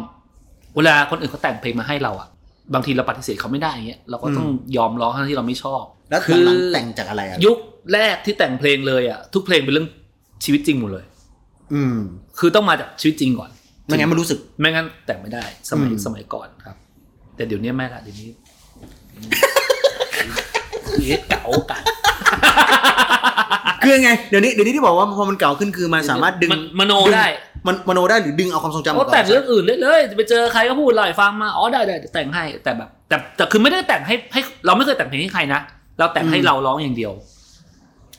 [0.77, 2.29] เวลาคนอื่นเขาแต่งเพลงมาให้เราอะ
[2.75, 7.59] บางทีเราปฏิเสธเขาไม่ได้อย่างเงี้ยเราก็ต้องยอมร้องทั้งที่เราไม่ชอบ แล้วคืหลังๆแต่งจากอะไรอะยุค
[7.93, 9.89] แรกที่แต่งเพลงเลยอะทุกเพลงเป็นเรื่อง
[10.45, 11.05] ชีวิตจริงหมดเลย
[11.75, 11.97] อืม
[12.39, 13.51] คือต้องมาจากชีวิตจริงก่อน
[13.89, 16.77] ไม่งั้นมันรู้สึก ไม่งั้นแต่งไม่ได้ สมัยอืมสมัยก่อนครับ
[17.37, 18.29] แต่เดี๋ยวนี้ไม่ละเดี๋ยวนี้
[21.07, 21.83] เอ๊ะเก๋ากัน
[23.83, 27.27] คือไงเดี๋ยวนี้เดี๋ยวนี้ที่บอกว่าพอมันเก่าขึ้นคือมันสามารถดึงมันมโนได้
[27.67, 35.61] มันมโนได้หรือดึงเอาความทรงจำก็ก่อนแต่งเรื่องอื่นเลยเลยไปเจอใครก็พูดเล่าให้ฟังมาอ๋อได้ได้เดี๋ยวแต่งให้แต่แบบ แต่แต่คือไม่ได้แต่งให้ให้ เราไม่เคยแต่งเพลงให้ใครนะ
[35.99, 37.13] เราแต่งให้เราร้องอย่างเดียว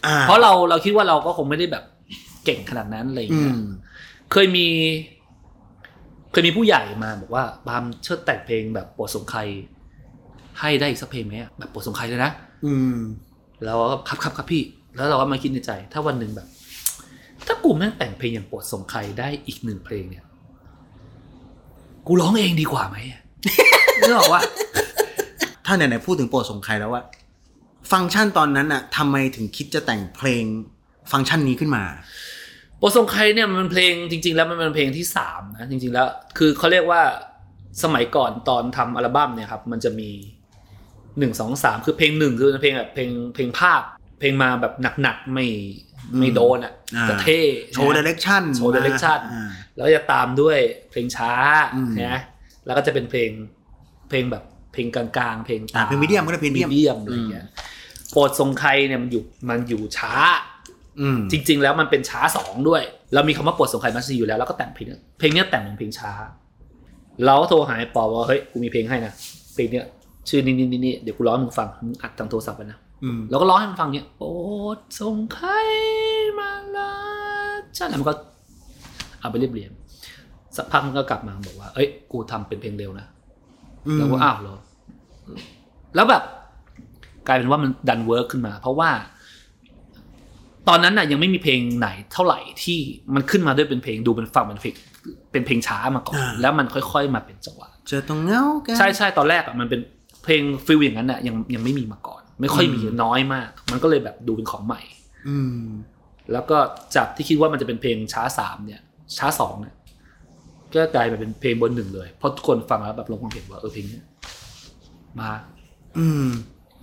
[0.06, 1.84] อ่าเพราะเราเราคิดว่าเราก็คงไม่ได้แบบ
[2.46, 3.68] เก่งขนาดนั้นอะไรอย่างอืเงี้ยม
[4.32, 4.68] เคยมี
[6.32, 9.40] เคยมีผู้ใหญ่มาบอกว่าบามเชิดแต่งเพลงแบบโปรดส่งใคร
[10.60, 12.32] ให้ได้อีกสักเพลงไหมอะแบบโปรดส่งใครเลยนะ
[12.66, 12.96] อืม
[13.64, 14.64] แล้วก็ครับครับครับพี่
[14.96, 16.48] แล้วเราก็มาคิดในใจ ถ้าวันหนึ่งแบบ
[17.48, 20.24] ถ้ากูแม่งแต่งเพลงอย่างโปรดส่งใครได้อีกหนึ่งเพลงเนี่ย
[22.08, 23.22] กูร้องเองดีกว่าไหมอะ
[24.00, 24.42] นึกออกว่า
[25.66, 27.02] ถ้าไหนๆพูดถึงโปรดส่งใครแล้วว่า
[27.92, 30.44] ฟังก์ชันตอนนั้นอะทำไมถึงคิดจะแต่งเพลง
[31.12, 31.84] ฟังก์ชันนี้ขึ้นมา
[32.80, 36.08] โปรดส่งใครเนี่ยมันเป็นเพลงจริง ๆ แล้วมันเป็นเพลงที่สามนะจริง ๆ แล้ว
[36.38, 37.02] คือเขาเรียกว่า
[37.84, 40.10] สมัยก่อนตอนทำอัลบั้มเนี่ยครับ มันจะมี
[41.20, 43.82] หนึ่งสองสามคือเพลงหนึ่งคือเพลงแบบเพลงเพลงภาพ
[44.20, 45.48] เพลงมาแบบหนักๆไม่
[46.20, 47.40] ไม่โดนอะอ่าแต่เท่
[47.74, 49.20] โชว์นะเดเรคชั่นโชว์ direction
[49.76, 50.58] แล้วจะตามด้วย
[50.92, 51.32] เพลงช้า
[51.76, 52.20] อืมนะ
[52.66, 53.32] แล้วก็จะเป็นเพลง
[54.10, 54.44] เพลงแบบ
[54.74, 57.46] เพลงกลางๆ เพลงอ่าเพลง medium ก็ได้เพลง medium มีเดียมอะไรเงี้ย
[58.12, 60.14] โปรดทรงใครเนี่ยมันอยู่มันอยู่ช้า
[60.48, 60.49] อืม
[61.32, 62.82] จริง ๆ แล้วมันเป็นช้าสองด้วย
[63.14, 66.12] เรามีคำว่าโปรดส่งใครมาซีอยู่แล้ว แล้วก็แต่งเพลงเนี้ยเพลงเนี้ยแต่งเป็นเพลงช้า
[67.26, 69.14] เราก็โทรหาไอ้ปอว่าเฮ้ยกูมีเพลงให้นะ
[69.56, 69.86] เพลงเนี้ย
[70.30, 74.30] ชื่อนี่นี่นี่นี่เดี๋ยวกูร้องให้มึงฟังมึงอัดทางโทรศัพท์ไปนะอืมแล้วก็ร้องให้มันฟังเนี้ยโปร
[74.76, 75.50] ดส่งใคร
[76.40, 76.92] มารั
[77.78, 78.14] กฉันแล้วมันก็
[79.22, 79.72] เอาไปเรียบเรียง
[80.56, 83.06] สักพักมันก็กลับมาบอกว่า เอ้ย กูทำเป็นเพลงเร็วนะ
[83.88, 84.58] อืมแล้วก็อ้าวเหรอ
[85.96, 86.24] แล้วแบบ
[87.28, 88.90] กลายเป็นว่ามันดัน work ขึ้นมา เพราะว่า
[90.70, 92.80] ตอนนั้นน่ะยังไม่มีเพลงไหนเท่าไหร่ที่
[93.16, 94.74] มันขึ้นมาด้วยเป็นเพลงดูเป็นฟังเป็นเพลง
[95.32, 99.82] เป็นเพลงช้ามาก่อน แล้วมันค่อยๆมาเป็นจังหวะเจอตรงเงากันใช่ใช่ตอนแรกอะมันเป็น
[100.24, 104.82] เพลงฟิลอย่างนั้นอะยังยังไม่มีมาก่อน ไม่ค่อยมีอืมน้อยมาก มันก็เลยแบบดูเป็นของใหม่
[105.28, 105.64] อืม
[106.34, 106.58] แล้วก็
[106.96, 108.82] จากที่คิดว่ามันจะเป็นเพลงช้าสามเนี่ย
[109.18, 109.76] ช้าสองเนี่ย
[110.74, 114.04] ก็กลายมาเป็นเพลงบนหนึ่งเลยเพราะทุกคนฟังแล้วแบบลงความเห็นว่าเออเพลงเนี้ย
[115.20, 115.30] มา
[115.98, 116.28] อืม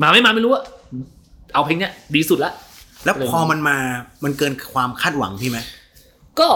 [0.03, 0.65] มาไม่มาไม่รู้อะ
[1.55, 2.53] เอาเพลงเนี้ยดีสุดละ
[3.07, 3.77] แล้วพอมันมา
[4.25, 5.59] มันเกินความคาดหวังพี่ไหม
[6.41, 6.49] ก็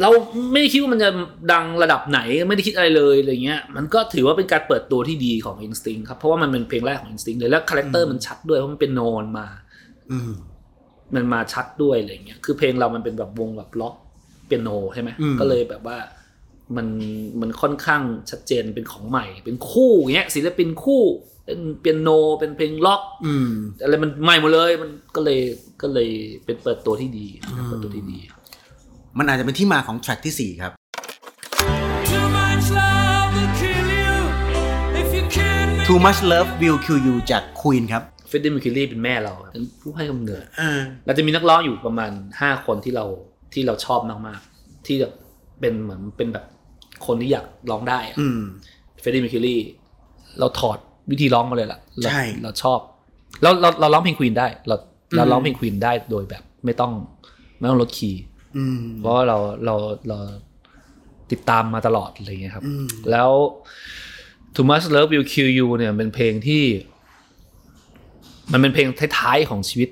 [0.00, 0.10] เรา
[0.52, 1.10] ไม่ได้คิดว่ามันจะ
[1.52, 9.46] ดังระดับไหนไม่ได้คิดอะไรเลยอะไรเงี้ยมันก็ถือว่าเป็นการเปิดตัวที่ดีของ Instinct ครับเพราะว่ามันเป็นเพลงแรกของ Instinct เลยแล้ว character มันชัดด้วยเพราะมันเป็นโนนมา
[10.12, 10.30] อืม
[11.14, 13.94] มันมาชัดด้วยอะไรเงี้ยคือเพลงเรามันเป็นแบบวงแบบร็อก
[14.46, 15.98] เปียโนใช่ไหมอืมก็เลยแบบว่า
[16.76, 16.86] มัน
[17.40, 21.02] มันค่อนข้างชัดเจนเป็นของใหม่ เป็นคู่อย่างเงี้ยศิลปินคู่
[21.50, 22.08] เป็นเปียโน
[22.40, 23.48] เป็นเพลงล็อกอืม
[23.82, 25.40] อะไรมันใหม่หมดเลย มันก็เลย
[25.82, 26.08] ก็เลย
[26.44, 27.26] เป็นเปิดตัวที่ดี
[27.66, 28.18] เปิดตัวที่ดี
[29.18, 30.72] มันอาจจะเป็นที่มาของแทร็กที่สี่ครับ
[32.10, 34.16] Too much love will kill you
[35.00, 43.04] if you can't make Too much love will kill you จาก Queen ครับเฟดดี้มิคิลี่เป็นแม่เราเป็นผู้ให้กำเนิดอ่าเราจะมีนักร้องอยู่ประมาณห้าคนที่เรา
[43.52, 45.12] ที่เราชอบมากๆ ที่แบบ
[45.60, 46.44] เป็นเหมือนเป็นแบบ
[47.06, 48.40] คนที่อยากร้องได้อะอืม
[49.00, 49.60] เฟดดี้มิคิลี่
[50.38, 50.78] เราถอด
[51.10, 52.78] วิธีร้องมาเลยล่ะเราใช่เราชอบ
[53.42, 54.76] เราเราเราร้องเพลงควีนได้ เรา
[55.16, 56.92] เราอืมร้องเพลงควีนได้โดยแบบ ไม่ต้อง
[57.58, 58.20] ไม่ต้องลดคีย์
[58.56, 59.74] อืมเพราะว่าเราเรา
[60.08, 60.18] เรา
[61.30, 63.30] ติดตามมาตลอดอะไรเงี้ยครับอืมแล้ว
[64.54, 66.64] Too Much Love Will Kill You เนี่ยเป็นเพลงที่
[68.52, 68.86] มันเป็นเพลง
[69.18, 69.88] ท้ายๆของชีวิต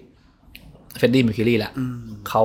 [0.99, 1.97] เฟดดี้มิคิลี่แหละอืม
[2.29, 2.45] เขา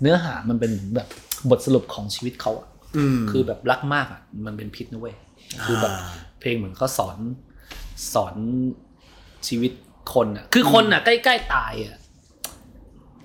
[0.00, 1.08] เนื้อหามันเป็นเหมือนแบบ
[1.50, 5.14] บทสรุปของชีวิตเขาอะอืมคือแบบรักมากอะมันเป็นพิษนะเว้ย
[5.64, 7.16] คือแบบอ่าเพลงเหมือนเขาสอน
[8.14, 8.34] สอน
[9.48, 9.72] ชีวิต
[10.14, 11.96] คนอะคือคนอะใกล้ๆตายอะ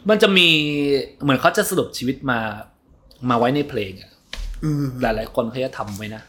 [0.10, 0.48] มันจะมี
[1.24, 2.40] เหมือนเขาจะสรุปชีวิตมา
[3.30, 4.12] มาไว้ในเพลงอะ
[4.64, 6.24] อืมหลายๆคนเขาจะทำไว้นะ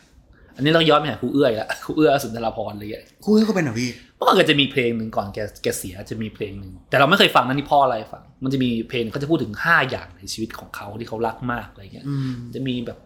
[0.56, 12.98] อันนี้เราย้อนไปหาครูเอื้อยละครูเอื้อสุนทรภรณ์อะไรอย่างเงี้ยคู่ให้เขาเป็นเหรอพี่เมื่อก่อนแกจะมีเพลงหนึ่งก่อนแกแกเสียจะมีเพลงหนึ่งแต่เราไม่เคยฟังนะนี่พ่ออะไรฟังมันจะมีเพลงเขาจะพูดถึงห้าอย่างในชีวิตของเขาที่เขารักมากอะไรเงี้ยอืมจะมีแบบ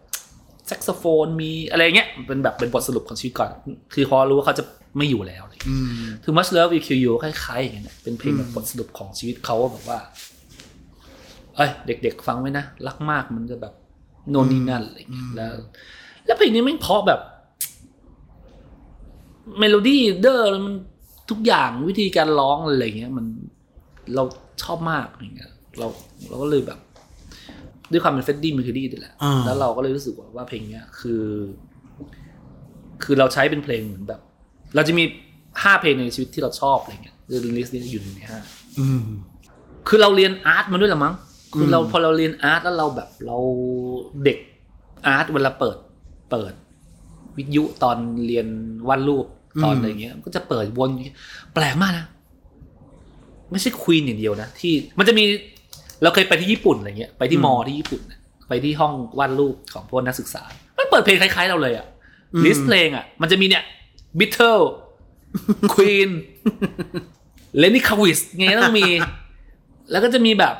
[0.71, 3.49] ซกโซโฟนมีอะไรเงี้ยเป็นแบบเป็นบทสรุปของชีวิตก่อน
[3.93, 4.63] คือพอรู้ว่าเขาจะ
[4.97, 9.99] ไม่อยู่แล้วอะไรเงี้ยอืม Too Much Love Will Kill You คล้ายๆอย่างเงี้ยเป็นเพลงแบบบทสรุปของชีวิตเขาว่าแบบว่า
[11.55, 13.73] เอ้ยเด็ก ๆ ฟังไว้นะรักมากมันจะแบบ
[14.29, 15.53] โน่นนี่นั่นอะไรอย่างเงี้ยแล้ว
[16.25, 17.19] แล้วเพลงนี้แม่งเพราะแบบ
[19.59, 20.75] เมโลดี้เดอร์มัน
[21.29, 23.25] ทุกอย่างวิธีการร้องอะไรเงี้ย มัน
[24.15, 24.23] เรา
[24.63, 25.87] ชอบมากอย่างเงี้ยเรา
[26.27, 26.79] เราก็เลยแบบ
[27.91, 31.25] ด้วยความเป็น Freddie Mercury ด้วยแหละอ่าแล้วเราก็เลยรู้สึกว่าว่าเพลงเนี้ยคือ
[33.03, 34.21] คือเราใช้เป็นเพลงเหมือนแบบ
[34.75, 35.03] เราจะมี
[35.63, 38.39] ห้าเพลงในชีวิตที่เราชอบอะไรเงี้ยคือ list นี้อยู่ในห้า
[38.79, 39.03] อืม
[39.87, 41.15] คือเราเรียน art มาด้วยละมั้ง
[41.55, 43.37] คือเราอืมพอเราเรียน art แล้วเราแบบเรา
[44.23, 44.37] เด็ก
[45.07, 45.77] art เวลาเปิด
[46.31, 46.53] เปิด
[47.37, 48.47] วิทยุตอนเรียน
[48.87, 49.25] วาดรูป
[49.63, 51.17] ตอนอะไรเงี้ย ก็จะเปิดวนอย่างเงี้ย
[51.53, 52.05] แปลกมากนะ
[53.51, 55.23] ไม่ใช่ Queen อย่างเดียวนะที่มันจะมี
[56.03, 60.43] เราเคยไปที่ญี่ปุ่นอะไรเงี้ยไปที่มอที่ญี่ปุ่นน่ะไปที่ห้องวาดรูปของพวกนักศึกษา
[60.77, 61.85] มันเปิดเพลงคล้ายๆเราเลยอะ
[62.33, 63.63] อืม list เพลงอะมันจะมีเนี่ย
[64.19, 64.59] Beatles
[65.73, 66.09] Queen
[67.57, 68.87] Lenny Kravitz ไงต้องมี
[69.91, 70.55] แล้วก็จะมีแบบ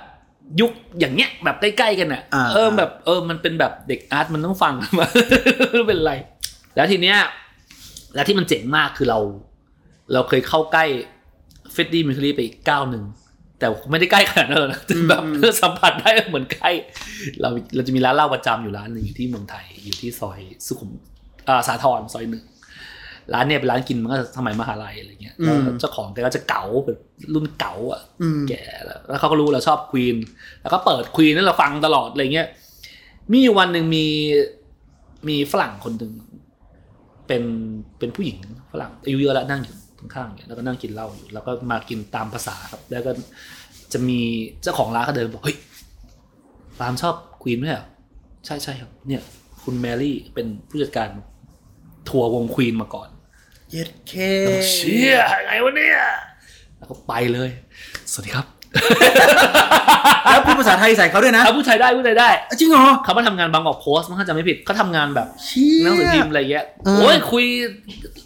[0.62, 5.08] ยุคอย่างเงี้ยแบบใกล้ๆกันอะอ่าเออแบบเออมันเป็นแบบเด็ก art มันต้องฟังมา
[5.72, 6.14] ไม่เป็นไร
[6.76, 7.18] แล้วทีเนี้ย
[8.16, 9.20] แล้วที่มันเจ๋งมากคือเรา
[10.14, 10.86] เราเคยเข้าใกล้
[11.74, 13.04] Freddie Mercury ไปอีกก้าวหนึ่ง
[13.62, 15.24] แต่ไม่ได้ใกล้ขนาดนั้นหรอกนะแต่แบบ
[15.62, 16.72] สัมผัสได้เหมือนใกล้
[17.42, 20.92] เราเราจะมีร้านเหล้าประจำอยู่ร้านหนึ่งอยู่ที่เมืองไทยอยู่ที่ซอยสุขุม
[21.48, 22.44] อ่าสาทรซอยหนึ่ง
[23.34, 27.00] ร้านเนี่ยเป็นร้านกินมันก็สมัยมหาลัยอะไรเงี้ยแล้วอืมเจ้าของแกก็จะเก๋าแบบ
[27.34, 30.18] รุ่นเก๋าอะอืมแก่แล้วแล้วเขาก็รู้เราชอบควีน
[30.62, 32.48] แล้วก็เปิดควีนนั่นเราฟังตลอดอะไรเงี้ย
[33.32, 34.06] มีอยู่วันหนึ่งมี
[35.28, 36.12] มีฝรั่งคนหนึ่ง
[37.28, 37.44] เป็น
[38.00, 38.38] เป็นผู้หญิง
[38.72, 39.76] ฝรั่งอายุเยอะแล้วนั่งอยู่
[40.16, 43.12] ข้างๆอย่างเงี้ยแล้วก็นั่งกินเหล้าอยู่แล้วก็มากินตามภาษาครับ แล้วก็
[43.94, 44.20] จะมี
[44.62, 45.58] เจ้าของร้านก็เดินบอกเฮ้ย
[46.80, 47.84] ปาล์มชอบควีนไหมอะ
[48.46, 49.22] ใช่ใช่ครับ เนี่ย
[49.64, 51.10] คุณแมรี่เป็นผู้จัดการ
[52.10, 53.10] ทัวร์วง Queen มาก่อน
[53.72, 54.14] เย็ดเค
[54.72, 55.98] เชี่ยไงวะเนี่ย
[56.78, 57.50] แล้วก็ไปเลย
[58.12, 58.61] สวัสดีครับ
[60.32, 62.30] แล้วพูดภาษาไทยใส่เขาด้วยนะถ้าผู้ชายได้ผู้ชายได้
[62.60, 67.46] จริงเหรอ เขามาทำงาน Bangkok Post มั้งถ้าจำไม่ผิดเขาทำงานแบบเชี่ยหนังสือพิมพ์อะไรเงี้ยเออ โอ้ยคุย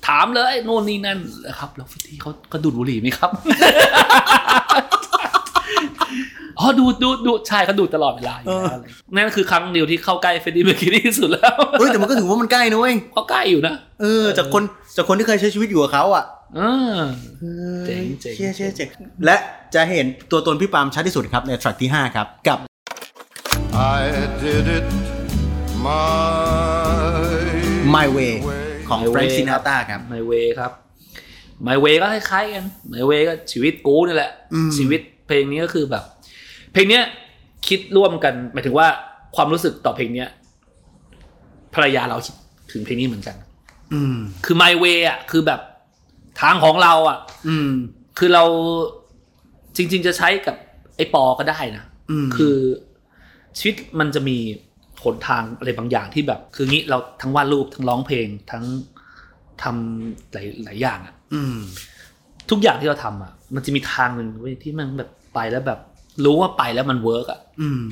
[0.08, 3.30] ถามเลยโน่นนี่นั่นนะครับ แล้ว Freddie เขาก็ดูดบุหรี่ไหมครับ
[6.60, 14.64] อ๋อดูดดูดดูดใช่เขาดูดตลอดเวลาอยู่แล้วอะไรนั่นคือครั้งเดียวที่เข้าใกล้ Freddie Mercury ที่สุดแล้วเฮ้ยแต่มันก็ถือว่ามันใกล้นะเว้ยก็ใกล้อยู่นะ เออจากคน
[14.98, 16.60] จากคนที่เคยใช้ชีวิตอยู่กับเขาอะ เอ
[16.98, 17.02] อ
[17.86, 18.90] เจ๋งเจ๋งเชี่ยเชี่ยเจ๋ง
[19.26, 19.36] และ
[19.76, 22.60] จะเห็นตัวตนพี่ปาล์มชัดที่สุดครับใน track ที่ 5 ครับกับ
[23.98, 24.02] I
[24.42, 24.88] did it
[25.86, 27.06] my
[27.96, 28.34] My Way
[28.90, 30.72] ของ My Frank Way Sinatra ครับ My Way ครับ
[31.64, 36.04] ไมเวก็คล้ายๆกันไมเวก็ชีวิตกูนี่แหละอืมชีวิตเพลงนี้ก็คือแบบ
[36.74, 37.04] เพลงเนี้ย
[37.68, 38.88] คิดร่วมกันหมายถึงว่า
[39.36, 40.30] ความรู้สึกต่อเพลงเนี้ย
[41.74, 42.36] ภรรยาเราคิด
[42.72, 43.36] ถึงเพลงนี้เหมือนกัน
[43.94, 45.62] อืมคือไมเวอะคือแบบ
[46.42, 47.18] ทางของเราอะ
[47.48, 47.72] อืม
[48.18, 48.44] คือเรา
[49.78, 50.56] จริง ๆ จะใช้กับ
[50.98, 52.56] ไอ้ปอก็ได้นะอืมคือ
[53.58, 54.38] ชีวิตมันจะมี
[55.04, 58.64] หนทางอะไรบางอย่างที่แบบ คืองี้เราทั้งวาดรูปทั้งร้องเพลงทั้ง
[59.64, 61.58] ทำหลายหลายอย่างอะอืม
[62.50, 65.80] ทุกอย่างที่เราทำอะมันจะมีทางหนึ่งเว้ยที่มันแบบไปแล้วแบบ
[66.26, 67.84] รู้ว่าไปแล้วมัน work อะอืม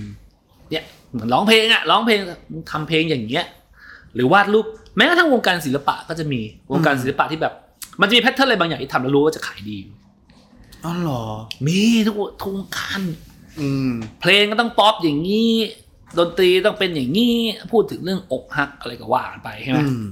[0.72, 2.20] เนี่ยเหมือนร้องเพลงอะร้องเพลง
[2.72, 3.46] ทำเพลงอย่างเงี้ย
[4.16, 7.54] หรือวาดรูปแม้กระทั่งวงการศิลปะก็จะมีวงการศิลปะที่แบบ
[8.00, 9.78] มันจะมี pattern อะไรบางอย่างที่ทำแล้วรู้ว่าจะขายดี
[10.86, 11.24] อ๋อเหรอ
[11.68, 13.02] มีทุกทุกวงการ
[13.60, 15.52] อืมเพลงก็ต้องป๊อปอย่างนี้
[16.18, 17.36] ดนตรีต้องเป็นอย่างนี้
[17.72, 20.06] พูดถึงเรื่องอกหักอะไรก็ว่ากันไปใช่ไหมอืม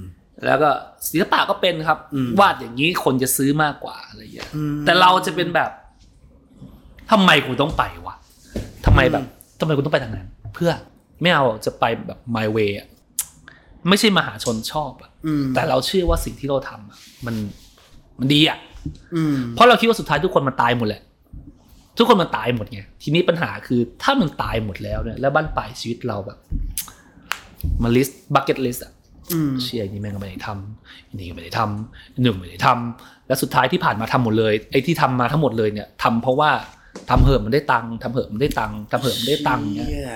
[0.46, 0.70] แล้วก็
[1.08, 5.70] ศิลปะก็เป็นครับอืมวาดอย่างนี้คนจะซื้อมากกว่าอะไรอย่างเงี้ยอืมแต่เราจะเป็นแบบ
[7.10, 8.14] ทำไมกูต้องไปวะ
[8.86, 9.24] ทำไมแบบ
[9.60, 10.70] ทำไมกูต้องไปทางนั้น เพื่อ
[11.22, 12.88] ไม่เอาจะไปแบบ my way อะ
[13.88, 17.34] ไม่ใช่มหาชนชอบอะอืมแต่เราเชื่อว่าสิ่งที่เราทำอะมัน
[18.20, 18.58] มันดีอะ
[19.14, 21.02] อืมเพราะเราคิดว่าสุดท้ายทุกคนมันตายหมดแหละ
[21.98, 26.38] ทุกคนมันตายหมดไงทีนี้ปัญหาคือถ้ามันตายหมดแล้วเนี่ยแล้วบ้านปลายชีวิตเราแบบ
[27.82, 28.92] มา list bucket list อะ
[29.32, 36.50] อืมเชี่ยนี่แม่งก็ไม่ได้ทำอันนี่ก็ไม่ได้ทำอันหนึ่งไม่ได้ทำแล้วสุดท้ายที่ผ่านมาทำหมดเลยไอ้ที่ทำมาทั้งหมดเลยเนี่ยทำเพราะว่า
[37.10, 40.06] ทำเหอะมันได้ตังค์ทำเหอะมันได้ตังค์ทำเหอะมันได้ตังค์เนี่ยเชี่ย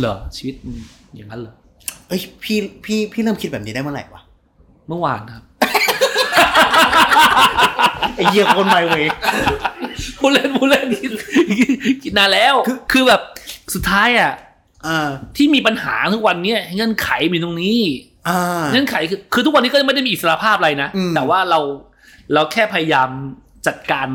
[0.00, 0.76] เหรอชีวิตมัน
[1.14, 1.54] อย่างนั้นเหรอ
[2.08, 4.22] เอ้ยพี่พี่พี่เริ่มคิดแบบนี้ได้เมื่อไหร่วะ
[4.88, 5.44] เมื่อวานครับ
[8.16, 9.04] ไอ้เหี้ยคนใหม่เว้ย
[10.18, 11.12] พูดเล่นพูดเล่นคิด
[12.02, 13.20] คิดนานแล้วคือคือแบบ
[13.74, 14.32] สุดท้ายอะ
[14.86, 17.80] อ่าที่มีปัญหาทุกวันเนี้ยเงื่อนไขมีตรงนี้
[18.28, 21.60] อ่าเงื่อนไขคือคือทุกวันนี้ก็ไม่ได้มีอิสระภาพอะไรนะอืมแต่ว่าเรา
[22.32, 23.08] เราแค่พยายาม
[23.66, 24.08] จัดการ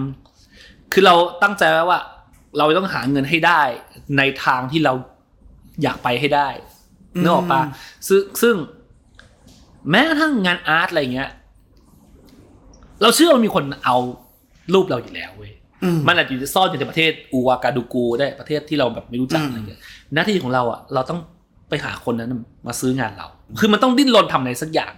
[0.94, 2.00] คือเราตั้งใจไว้ว่า
[2.58, 3.62] เราต้องหาเงินให้ได้
[4.18, 4.94] ในทางที่เรา
[5.84, 6.50] อยากไปให้ได้
[7.22, 7.62] นึกออกปะ
[8.08, 8.56] ซึ่งซึ่ง
[9.90, 11.30] แม้กระทั่งงานอาร์ตอะไรเงี้ย
[13.02, 13.98] เราเชื่อว่ามีคนเอา
[14.74, 15.52] รูปเราอยู่แล้วเว้ย
[15.84, 19.80] อืมมันอาจจะซ่อนอยู่ในประเทศอูวากาดูกูได้ประเทศที่เราแบบไม่รู้จักอืมอะไรเงี้ย
[20.14, 21.20] หน้าที่ของเราอะเราต้อง
[21.70, 22.30] ไปหาคนนั้น
[22.68, 23.28] มาซื้องานเรา
[23.60, 24.94] คือมันต้องดิ้นรนทำอะไรสักอย่าง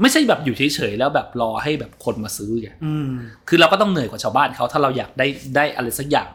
[0.00, 3.08] ไม่ใช่แบบอยู่เฉยๆแล้วแบบรอให้แบบคนมาซื้อไงอืม
[3.48, 5.26] คือเราก็ต้องเหนื่อยกว่าชาวบ้านเขาถ้าเราอยากได้
[5.56, 6.28] ได้อะไรสักอย่าง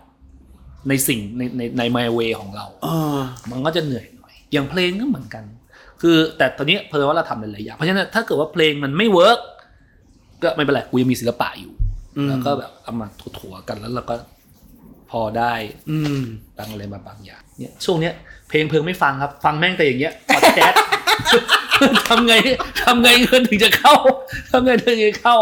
[0.90, 5.44] ในสิ่งในในในไมเวของเราเออมันก็จะเหนื่อยหน่อย อย่างเพลงก็เหมือนกัน
[6.02, 9.40] คือแต่ตอนนี้เพอว่าเราทำหลายๆอย่างเพราะฉะนั้นถ้าเกิดว่าเพลงมันไม่เวิร์ก
[10.44, 11.72] ก็ไม่เป็นไรกูยังมีศิลปะอยู่
[12.18, 14.16] อืมแล้วก็แบบเอามาถั่วๆกันแล้วเราก็
[15.12, 15.54] พอได้
[15.92, 16.22] อืม
[16.58, 18.14] บางอะไรมาบางอย่างเนี่ยช่วงเนี้ย
[18.50, 20.80] เพลงเพลงไม่ฟังครับ ฟังแม่งแต่อย่างเงี้ยพอดแคสต์
[22.08, 22.34] ทำไง
[22.84, 23.94] ทำไงเงินถึงจะเข้า
[24.52, 25.38] ทำไงถึงจะเข้า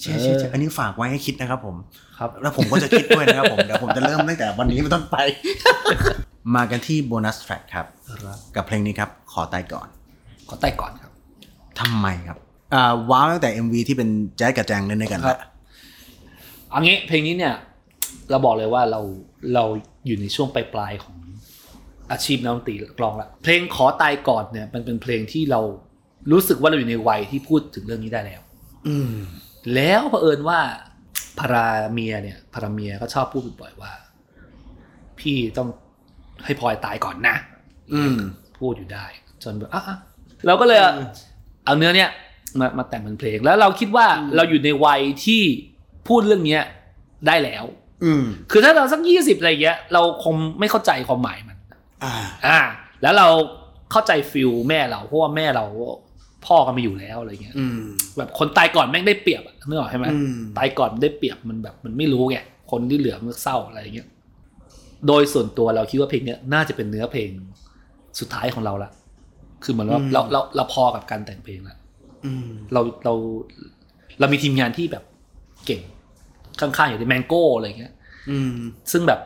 [0.00, 1.76] ใช่ใช่ใช่อันนี้ฝากไว้ให้คิดนะครับผม
[2.18, 5.16] ครับ แล้วผมก็จะคิดด้วยนะครับผมเดี๋ยวผมจะเริ่มตั้งแต่วันนี้เป็นต้นไป
[6.54, 7.86] มากันที่โบนัสแทร็กครับ
[8.56, 9.88] กับเพลงนี้ครับ ขอตายก่อน
[10.48, 11.12] ขอใต้ก่อนครับ
[11.80, 12.43] ทำไมครับอ่า
[13.10, 15.38] ว้าวตั้งแต่ MV ที่เป็นแจ๊สกับแจงเล่นด้วยกันครับ
[16.70, 17.54] เอางี้เพลงนี้เนี่ย
[18.30, 19.00] เราบอกเลยว่าเรา
[19.54, 19.64] เรา
[20.06, 21.16] อยู่ในช่วงปลายๆของ
[22.10, 25.60] อาชีพนักดนตรีกลองละเพลงขอตายก่อนเนี่ยมันเป็นเพลงที่เรา
[26.32, 28.40] รู้สึกว่าเราอยู่ในวัยที่พูดถึงเรื่องนี้ได้แล้ว
[28.88, 29.14] อืม
[29.74, 30.60] แล้วเผอิญว่า
[31.38, 33.92] พาราเมียเนี่ยพาราเมียก็ชอบพูดบ่อยๆว่า
[35.20, 35.68] พี่ต้อง
[36.44, 37.36] ให้พลอยตายก่อนนะ
[37.94, 38.16] อืม
[38.58, 39.06] พูดอยู่ได้
[39.42, 39.98] จนแบบอะอะ
[40.46, 40.78] เราก็เลย
[41.64, 42.10] เอาเนื้อเนี่ย
[42.60, 45.42] มามาแต่งเป็นเพลง แล้วเราคิดว่าเราอยู่ในวัยที่
[46.08, 46.62] พูดเรื่องเนี้ย
[47.26, 47.64] ได้แล้ว
[48.04, 51.58] อืมคือถ้าเราสักยี่สิบอะไรเงี้ย เราคงไม่เข้าใจความหมายมัน
[52.04, 52.14] อ่า
[52.46, 52.60] อ่า
[53.02, 53.28] แล้วเรา
[53.92, 55.64] เข้าใจฟิลแม่เราเพราะว่าแม่เรา
[56.46, 57.80] พ่อก็ไม่อยู่แล้วอะไรเงี้ยอืม
[58.16, 62.38] แบบคนตายก่อนแม่งได้เปรียบอะนึกออกใช่ไหมอืมตายก่อนได้เปรียบมันแบบมันไม่รู้ไง
[62.70, 64.08] คนที่เหลือมันเศร้าอะไรเงี้ย
[65.06, 67.30] โดยส่วนตัวเราคิดว่าเพลงเนี้ยน่าจะเป็นเนื้อเพลง
[68.20, 68.90] สุดท้ายของเราละ
[69.64, 71.83] คือเหมือนว่าเราเราเราพอกับการแต่งเพลงละอืม
[72.72, 73.14] เราเรา
[74.20, 75.04] เรามีทีมงานที่แบบ
[75.66, 75.82] เก่ง
[76.60, 77.92] ข้างๆอย่างทีม Mango อะไรเงี้ย
[78.30, 78.52] อืม
[78.92, 79.20] ซึ่งแบบ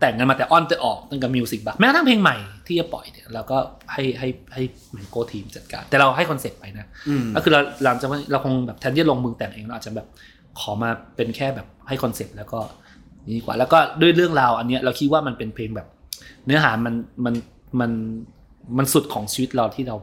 [0.00, 2.36] แต่งกันมาแต่อ้อนแต่ออกตั้งแต่ Music Bugs แม้กระทั่งเพลงใหม่
[2.66, 3.58] ที่จะปล่อยเนี่ยเราก็
[3.92, 10.06] ให้ให้ให้ Mango Team จัดการ แต่เราให้ concept ไปนะอืมก็คือเราหลังจากว่าเราคงแบบแทนที่จะลงมือแต่งเองเราอาจจะแบบ
[10.60, 12.60] ขอมาเป็นแค่แบบให้คอนเซ็ปต์แล้วก็
[13.26, 15.88] นี่ดีกว่า แล้วก็ด้วยเรื่องราวอันเนี้ยเราคิดว่ามันเป็นเพลงแบบ
[16.46, 17.34] เนื้อหามันมัน
[17.80, 17.90] มัน
[18.78, 19.96] มันสุดของชีวิตเราที่เรา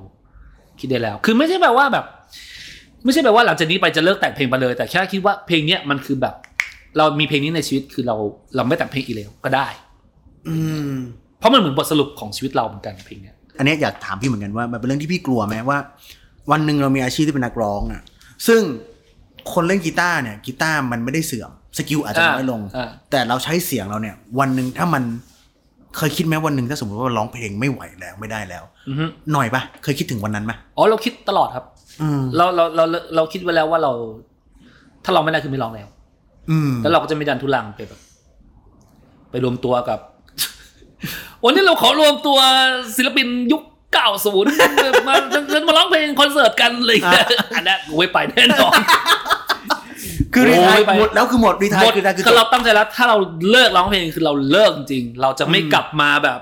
[0.79, 2.05] คิดได้แล้ว คือไม่ใช่แบบว่าแบบ
[3.03, 6.35] ไม่ใช่แบบว่าหลังจากนี้ไปจะเลิกแต่งเพลงไปเลย แต่แค่คิดว่าเพลงเนี้ยมันคือแบบ
[6.97, 8.15] เรามีเพลงนี้ในชีวิตคือเรา
[8.55, 9.67] เราไม่แต่งเพลงอีกแล้วก็ได้
[10.47, 10.55] อื
[10.91, 10.93] ม
[11.39, 15.77] เพราะมันเหมือนบทสรุปของชีวิตเราเหมือนกันเพลงเนี้ยอันเนี้ยอยากถามพี่เหมือนกันว่ามันเป็นเรื่องที่พี่กลัวไหมว่า
[16.51, 18.01] วันหนึ่งเรามีอาชีพที่เป็นนักร้องอะ
[18.47, 18.61] ซึ่ง
[19.53, 25.03] คนเล่นกีตาร์เนี่ยกีตาร์มันไม่ได้เสื่อมสกิลอาจจะน้อยลงอ่าแต่เราใช้เสียงเราเนี่ย วันหนึ่งถ้ามัน
[25.97, 31.76] เคยคิดไหมวันหนึ่งถ้าสมมติว่าร้องเพลงไม่ไหวแล้วไม่ได้แล้วอือฮึหน่อยปะเคยคิดถึงวันนั้นไหมอ๋อเราคิดตลอดครับอืม
[32.36, 33.91] เราเราเราเราเราคิดไว้แล้วว่าเรา
[35.03, 35.88] ถ้าเราไม่ได้คือไม่ร้องแล้ว
[36.51, 37.99] อืมแล้วเราก็จะไม่ดันทุลังไปแบบ
[39.31, 39.99] ไปรวมตัวกับ
[41.43, 42.38] วันนี้เราขอรวมตัว
[42.95, 43.62] ศิลปินยุค
[43.93, 44.51] เก้าศูนย์
[45.07, 45.15] มา
[45.53, 48.73] จะมาร้องเพลงคอนเสิร์ตกันอะไรอย่างเลยอันนั้นกูไม่ไปแน่นอน
[50.33, 53.17] คือรีไทายโอ้ยไปหมดแล้วคือหมด retire หมดคือได้คือคือจเราบตั้งใจแล้วถ้าเรา
[53.51, 56.39] เลิกร้องเพลงคือเราเลิกจริงๆเราจะไม่อืมกลับมาแบบ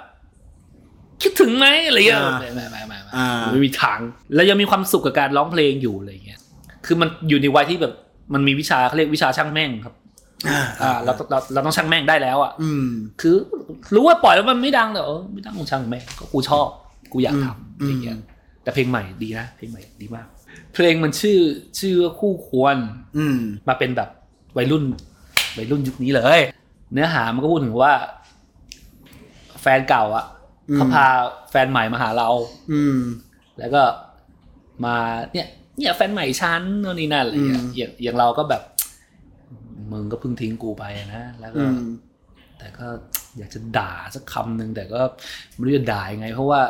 [1.22, 4.00] คิดถึงไหมอะไรเงี้ยอ่าไม่ไม่ไม่ ไม่ไม่อ่าไม่มีทาง
[4.36, 6.40] แล้วยังมีความสุขกับการร้องเพลงอยู่อะไรเงี้ย
[6.86, 7.94] คือมันอยู่ในวัยที่แบบ
[8.34, 9.96] มันมีวิชาเขาเรียกวิชาช่างแม่งครับ
[10.50, 12.88] อ่าอ่าเราเราเราต้องช่างแม่งได้แล้วอะ อืม
[13.22, 13.36] คือ
[13.94, 16.68] รู้ว่าปล่อยแล้วมันไม่ดังแต่เออไม่ดังของช่างแม่งก็กูชอบ
[17.14, 18.18] กูอยากทำอืมอะไรเงี้ย
[18.64, 20.28] แต่เพลงใหม่ดีนะเพลงใหม่ดีมาก
[20.74, 21.40] เพลงมันชื่อ
[21.80, 22.78] ชื่อว่าคู่ควร
[23.18, 24.10] อืม มาเป็นแบบ
[24.58, 24.84] วัยรุ่น
[25.58, 26.42] วัยรุ่นยุคนี้เลย
[26.94, 27.94] เนื้อหามันก็พูดถึงว่า
[29.62, 30.34] แฟนเก่าอะอืม
[30.74, 31.06] เขาพา
[31.52, 32.30] แฟนใหม่มาหาเรา
[32.74, 32.98] อืม
[33.60, 33.84] แล้วก็
[34.86, 34.96] มา
[35.34, 35.48] เนี่ย
[35.78, 38.62] เนี่ยแฟนใหม่ฉันโน่นนี่นั่นอะไรเงี้ยอืมอย่างอย่างเราก็แบบ
[39.92, 40.84] มึงก็เพิ่งทิ้งกูไป
[41.16, 41.82] นะ แล้วก็อืม
[42.58, 42.88] แต่ก็
[43.38, 45.02] อยากจะด่าสักคำหนึ่งแต่ก็
[45.56, 46.62] ไม่รู้จะด่ายังไง เพราะว่า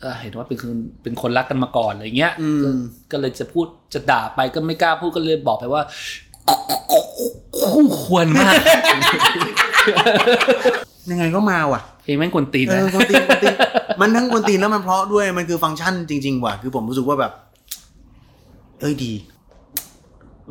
[0.00, 2.68] เอ่อเห็นว่าเป็นคนเป็นคนรักกันมาก่อนอะไรเงี้ยอืมก็
[3.12, 5.82] ก็เลยจะพูดจะด่าไปก็ไม่กล้าพูดก็เลยบอกไปว่า
[7.72, 8.54] คู่ควรมาก
[11.10, 13.54] ยังไงก็มาว่ะเพ ลงแม่งกวนตีนเอนะอคนตีนคนตีน
[14.00, 17.32] มันทั้งคนตีนแล้วมันเพราะด้วยมันคือฟังก์ชันจริง ๆ ว่ะคือผมรู้สึกว่าแบบ
[18.80, 19.12] เอ้ยดี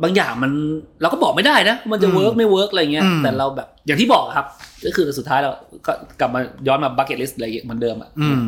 [0.02, 0.52] บางอย่างมัน
[1.00, 4.46] เราก็บอกไม่ได้นะ มันจะอืมเวิร์กไม่เวิร์กอะไรเงี้ย อืมแต่เราแบบอย่างที่บอกครับ
[4.84, 5.50] ก็คือสุดท้ายเรา
[5.86, 8.40] ก็กลับมาย้อนมาบักเก็ตลิสอะไรอย่างเงี้ยเหมือนเดิมอะอืม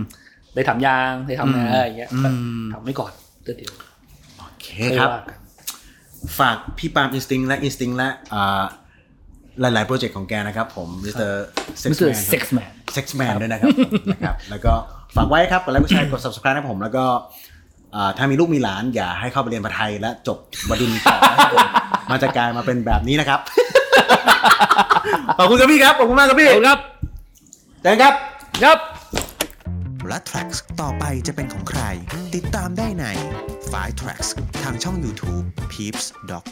[0.55, 2.29] ได้ทำยางได้ทำอืงามนอะไรอย่างเงี้ยอืมก็
[2.73, 3.73] ทำไว้ก่อนเดี๋ยวเดี๋ยว
[4.39, 5.39] โอเคค่อยครับว่ากัน
[6.39, 8.65] ฝากพี่ปาล์มอินสติ้งและอินสติ้งและอ่า
[9.61, 11.47] หลาย ๆ โปรเจกต์ของแกนะครับผมมิสเตอร์
[11.79, 14.73] เซ็กมิสซ์เตอแมร์นเซ็กซ์แมนเซ็กซ์แมนด้วยนะครับผมนะครับ แล้วก็
[15.17, 17.05] ฝากไว้ครับกดไลค์กดแชร์กด subscribe ให้ผมแล้วก็
[17.95, 21.69] อ่าถ้ามีลูกมีหลานอย่าให้เข้าไปเรียนภาษาไทยและจบบดินทร์ต่อนะครับผม
[22.11, 23.41] มันจะกลายมาเป็นแบบนี้นะครับ
[25.39, 26.81] ขอบคุณครับพี่ครับ ขอบคุณมากครับพี่ขอบคุณครับ
[27.83, 28.15] เจอกันครับ
[28.65, 28.79] ครับ
[30.09, 31.83] และ Tracks ต่อไปจะเป็นของใคร
[32.35, 33.05] ติดตามได้ใน
[33.73, 34.29] f i Tracks
[34.63, 36.47] ทางช่อง YouTube Peeps Doc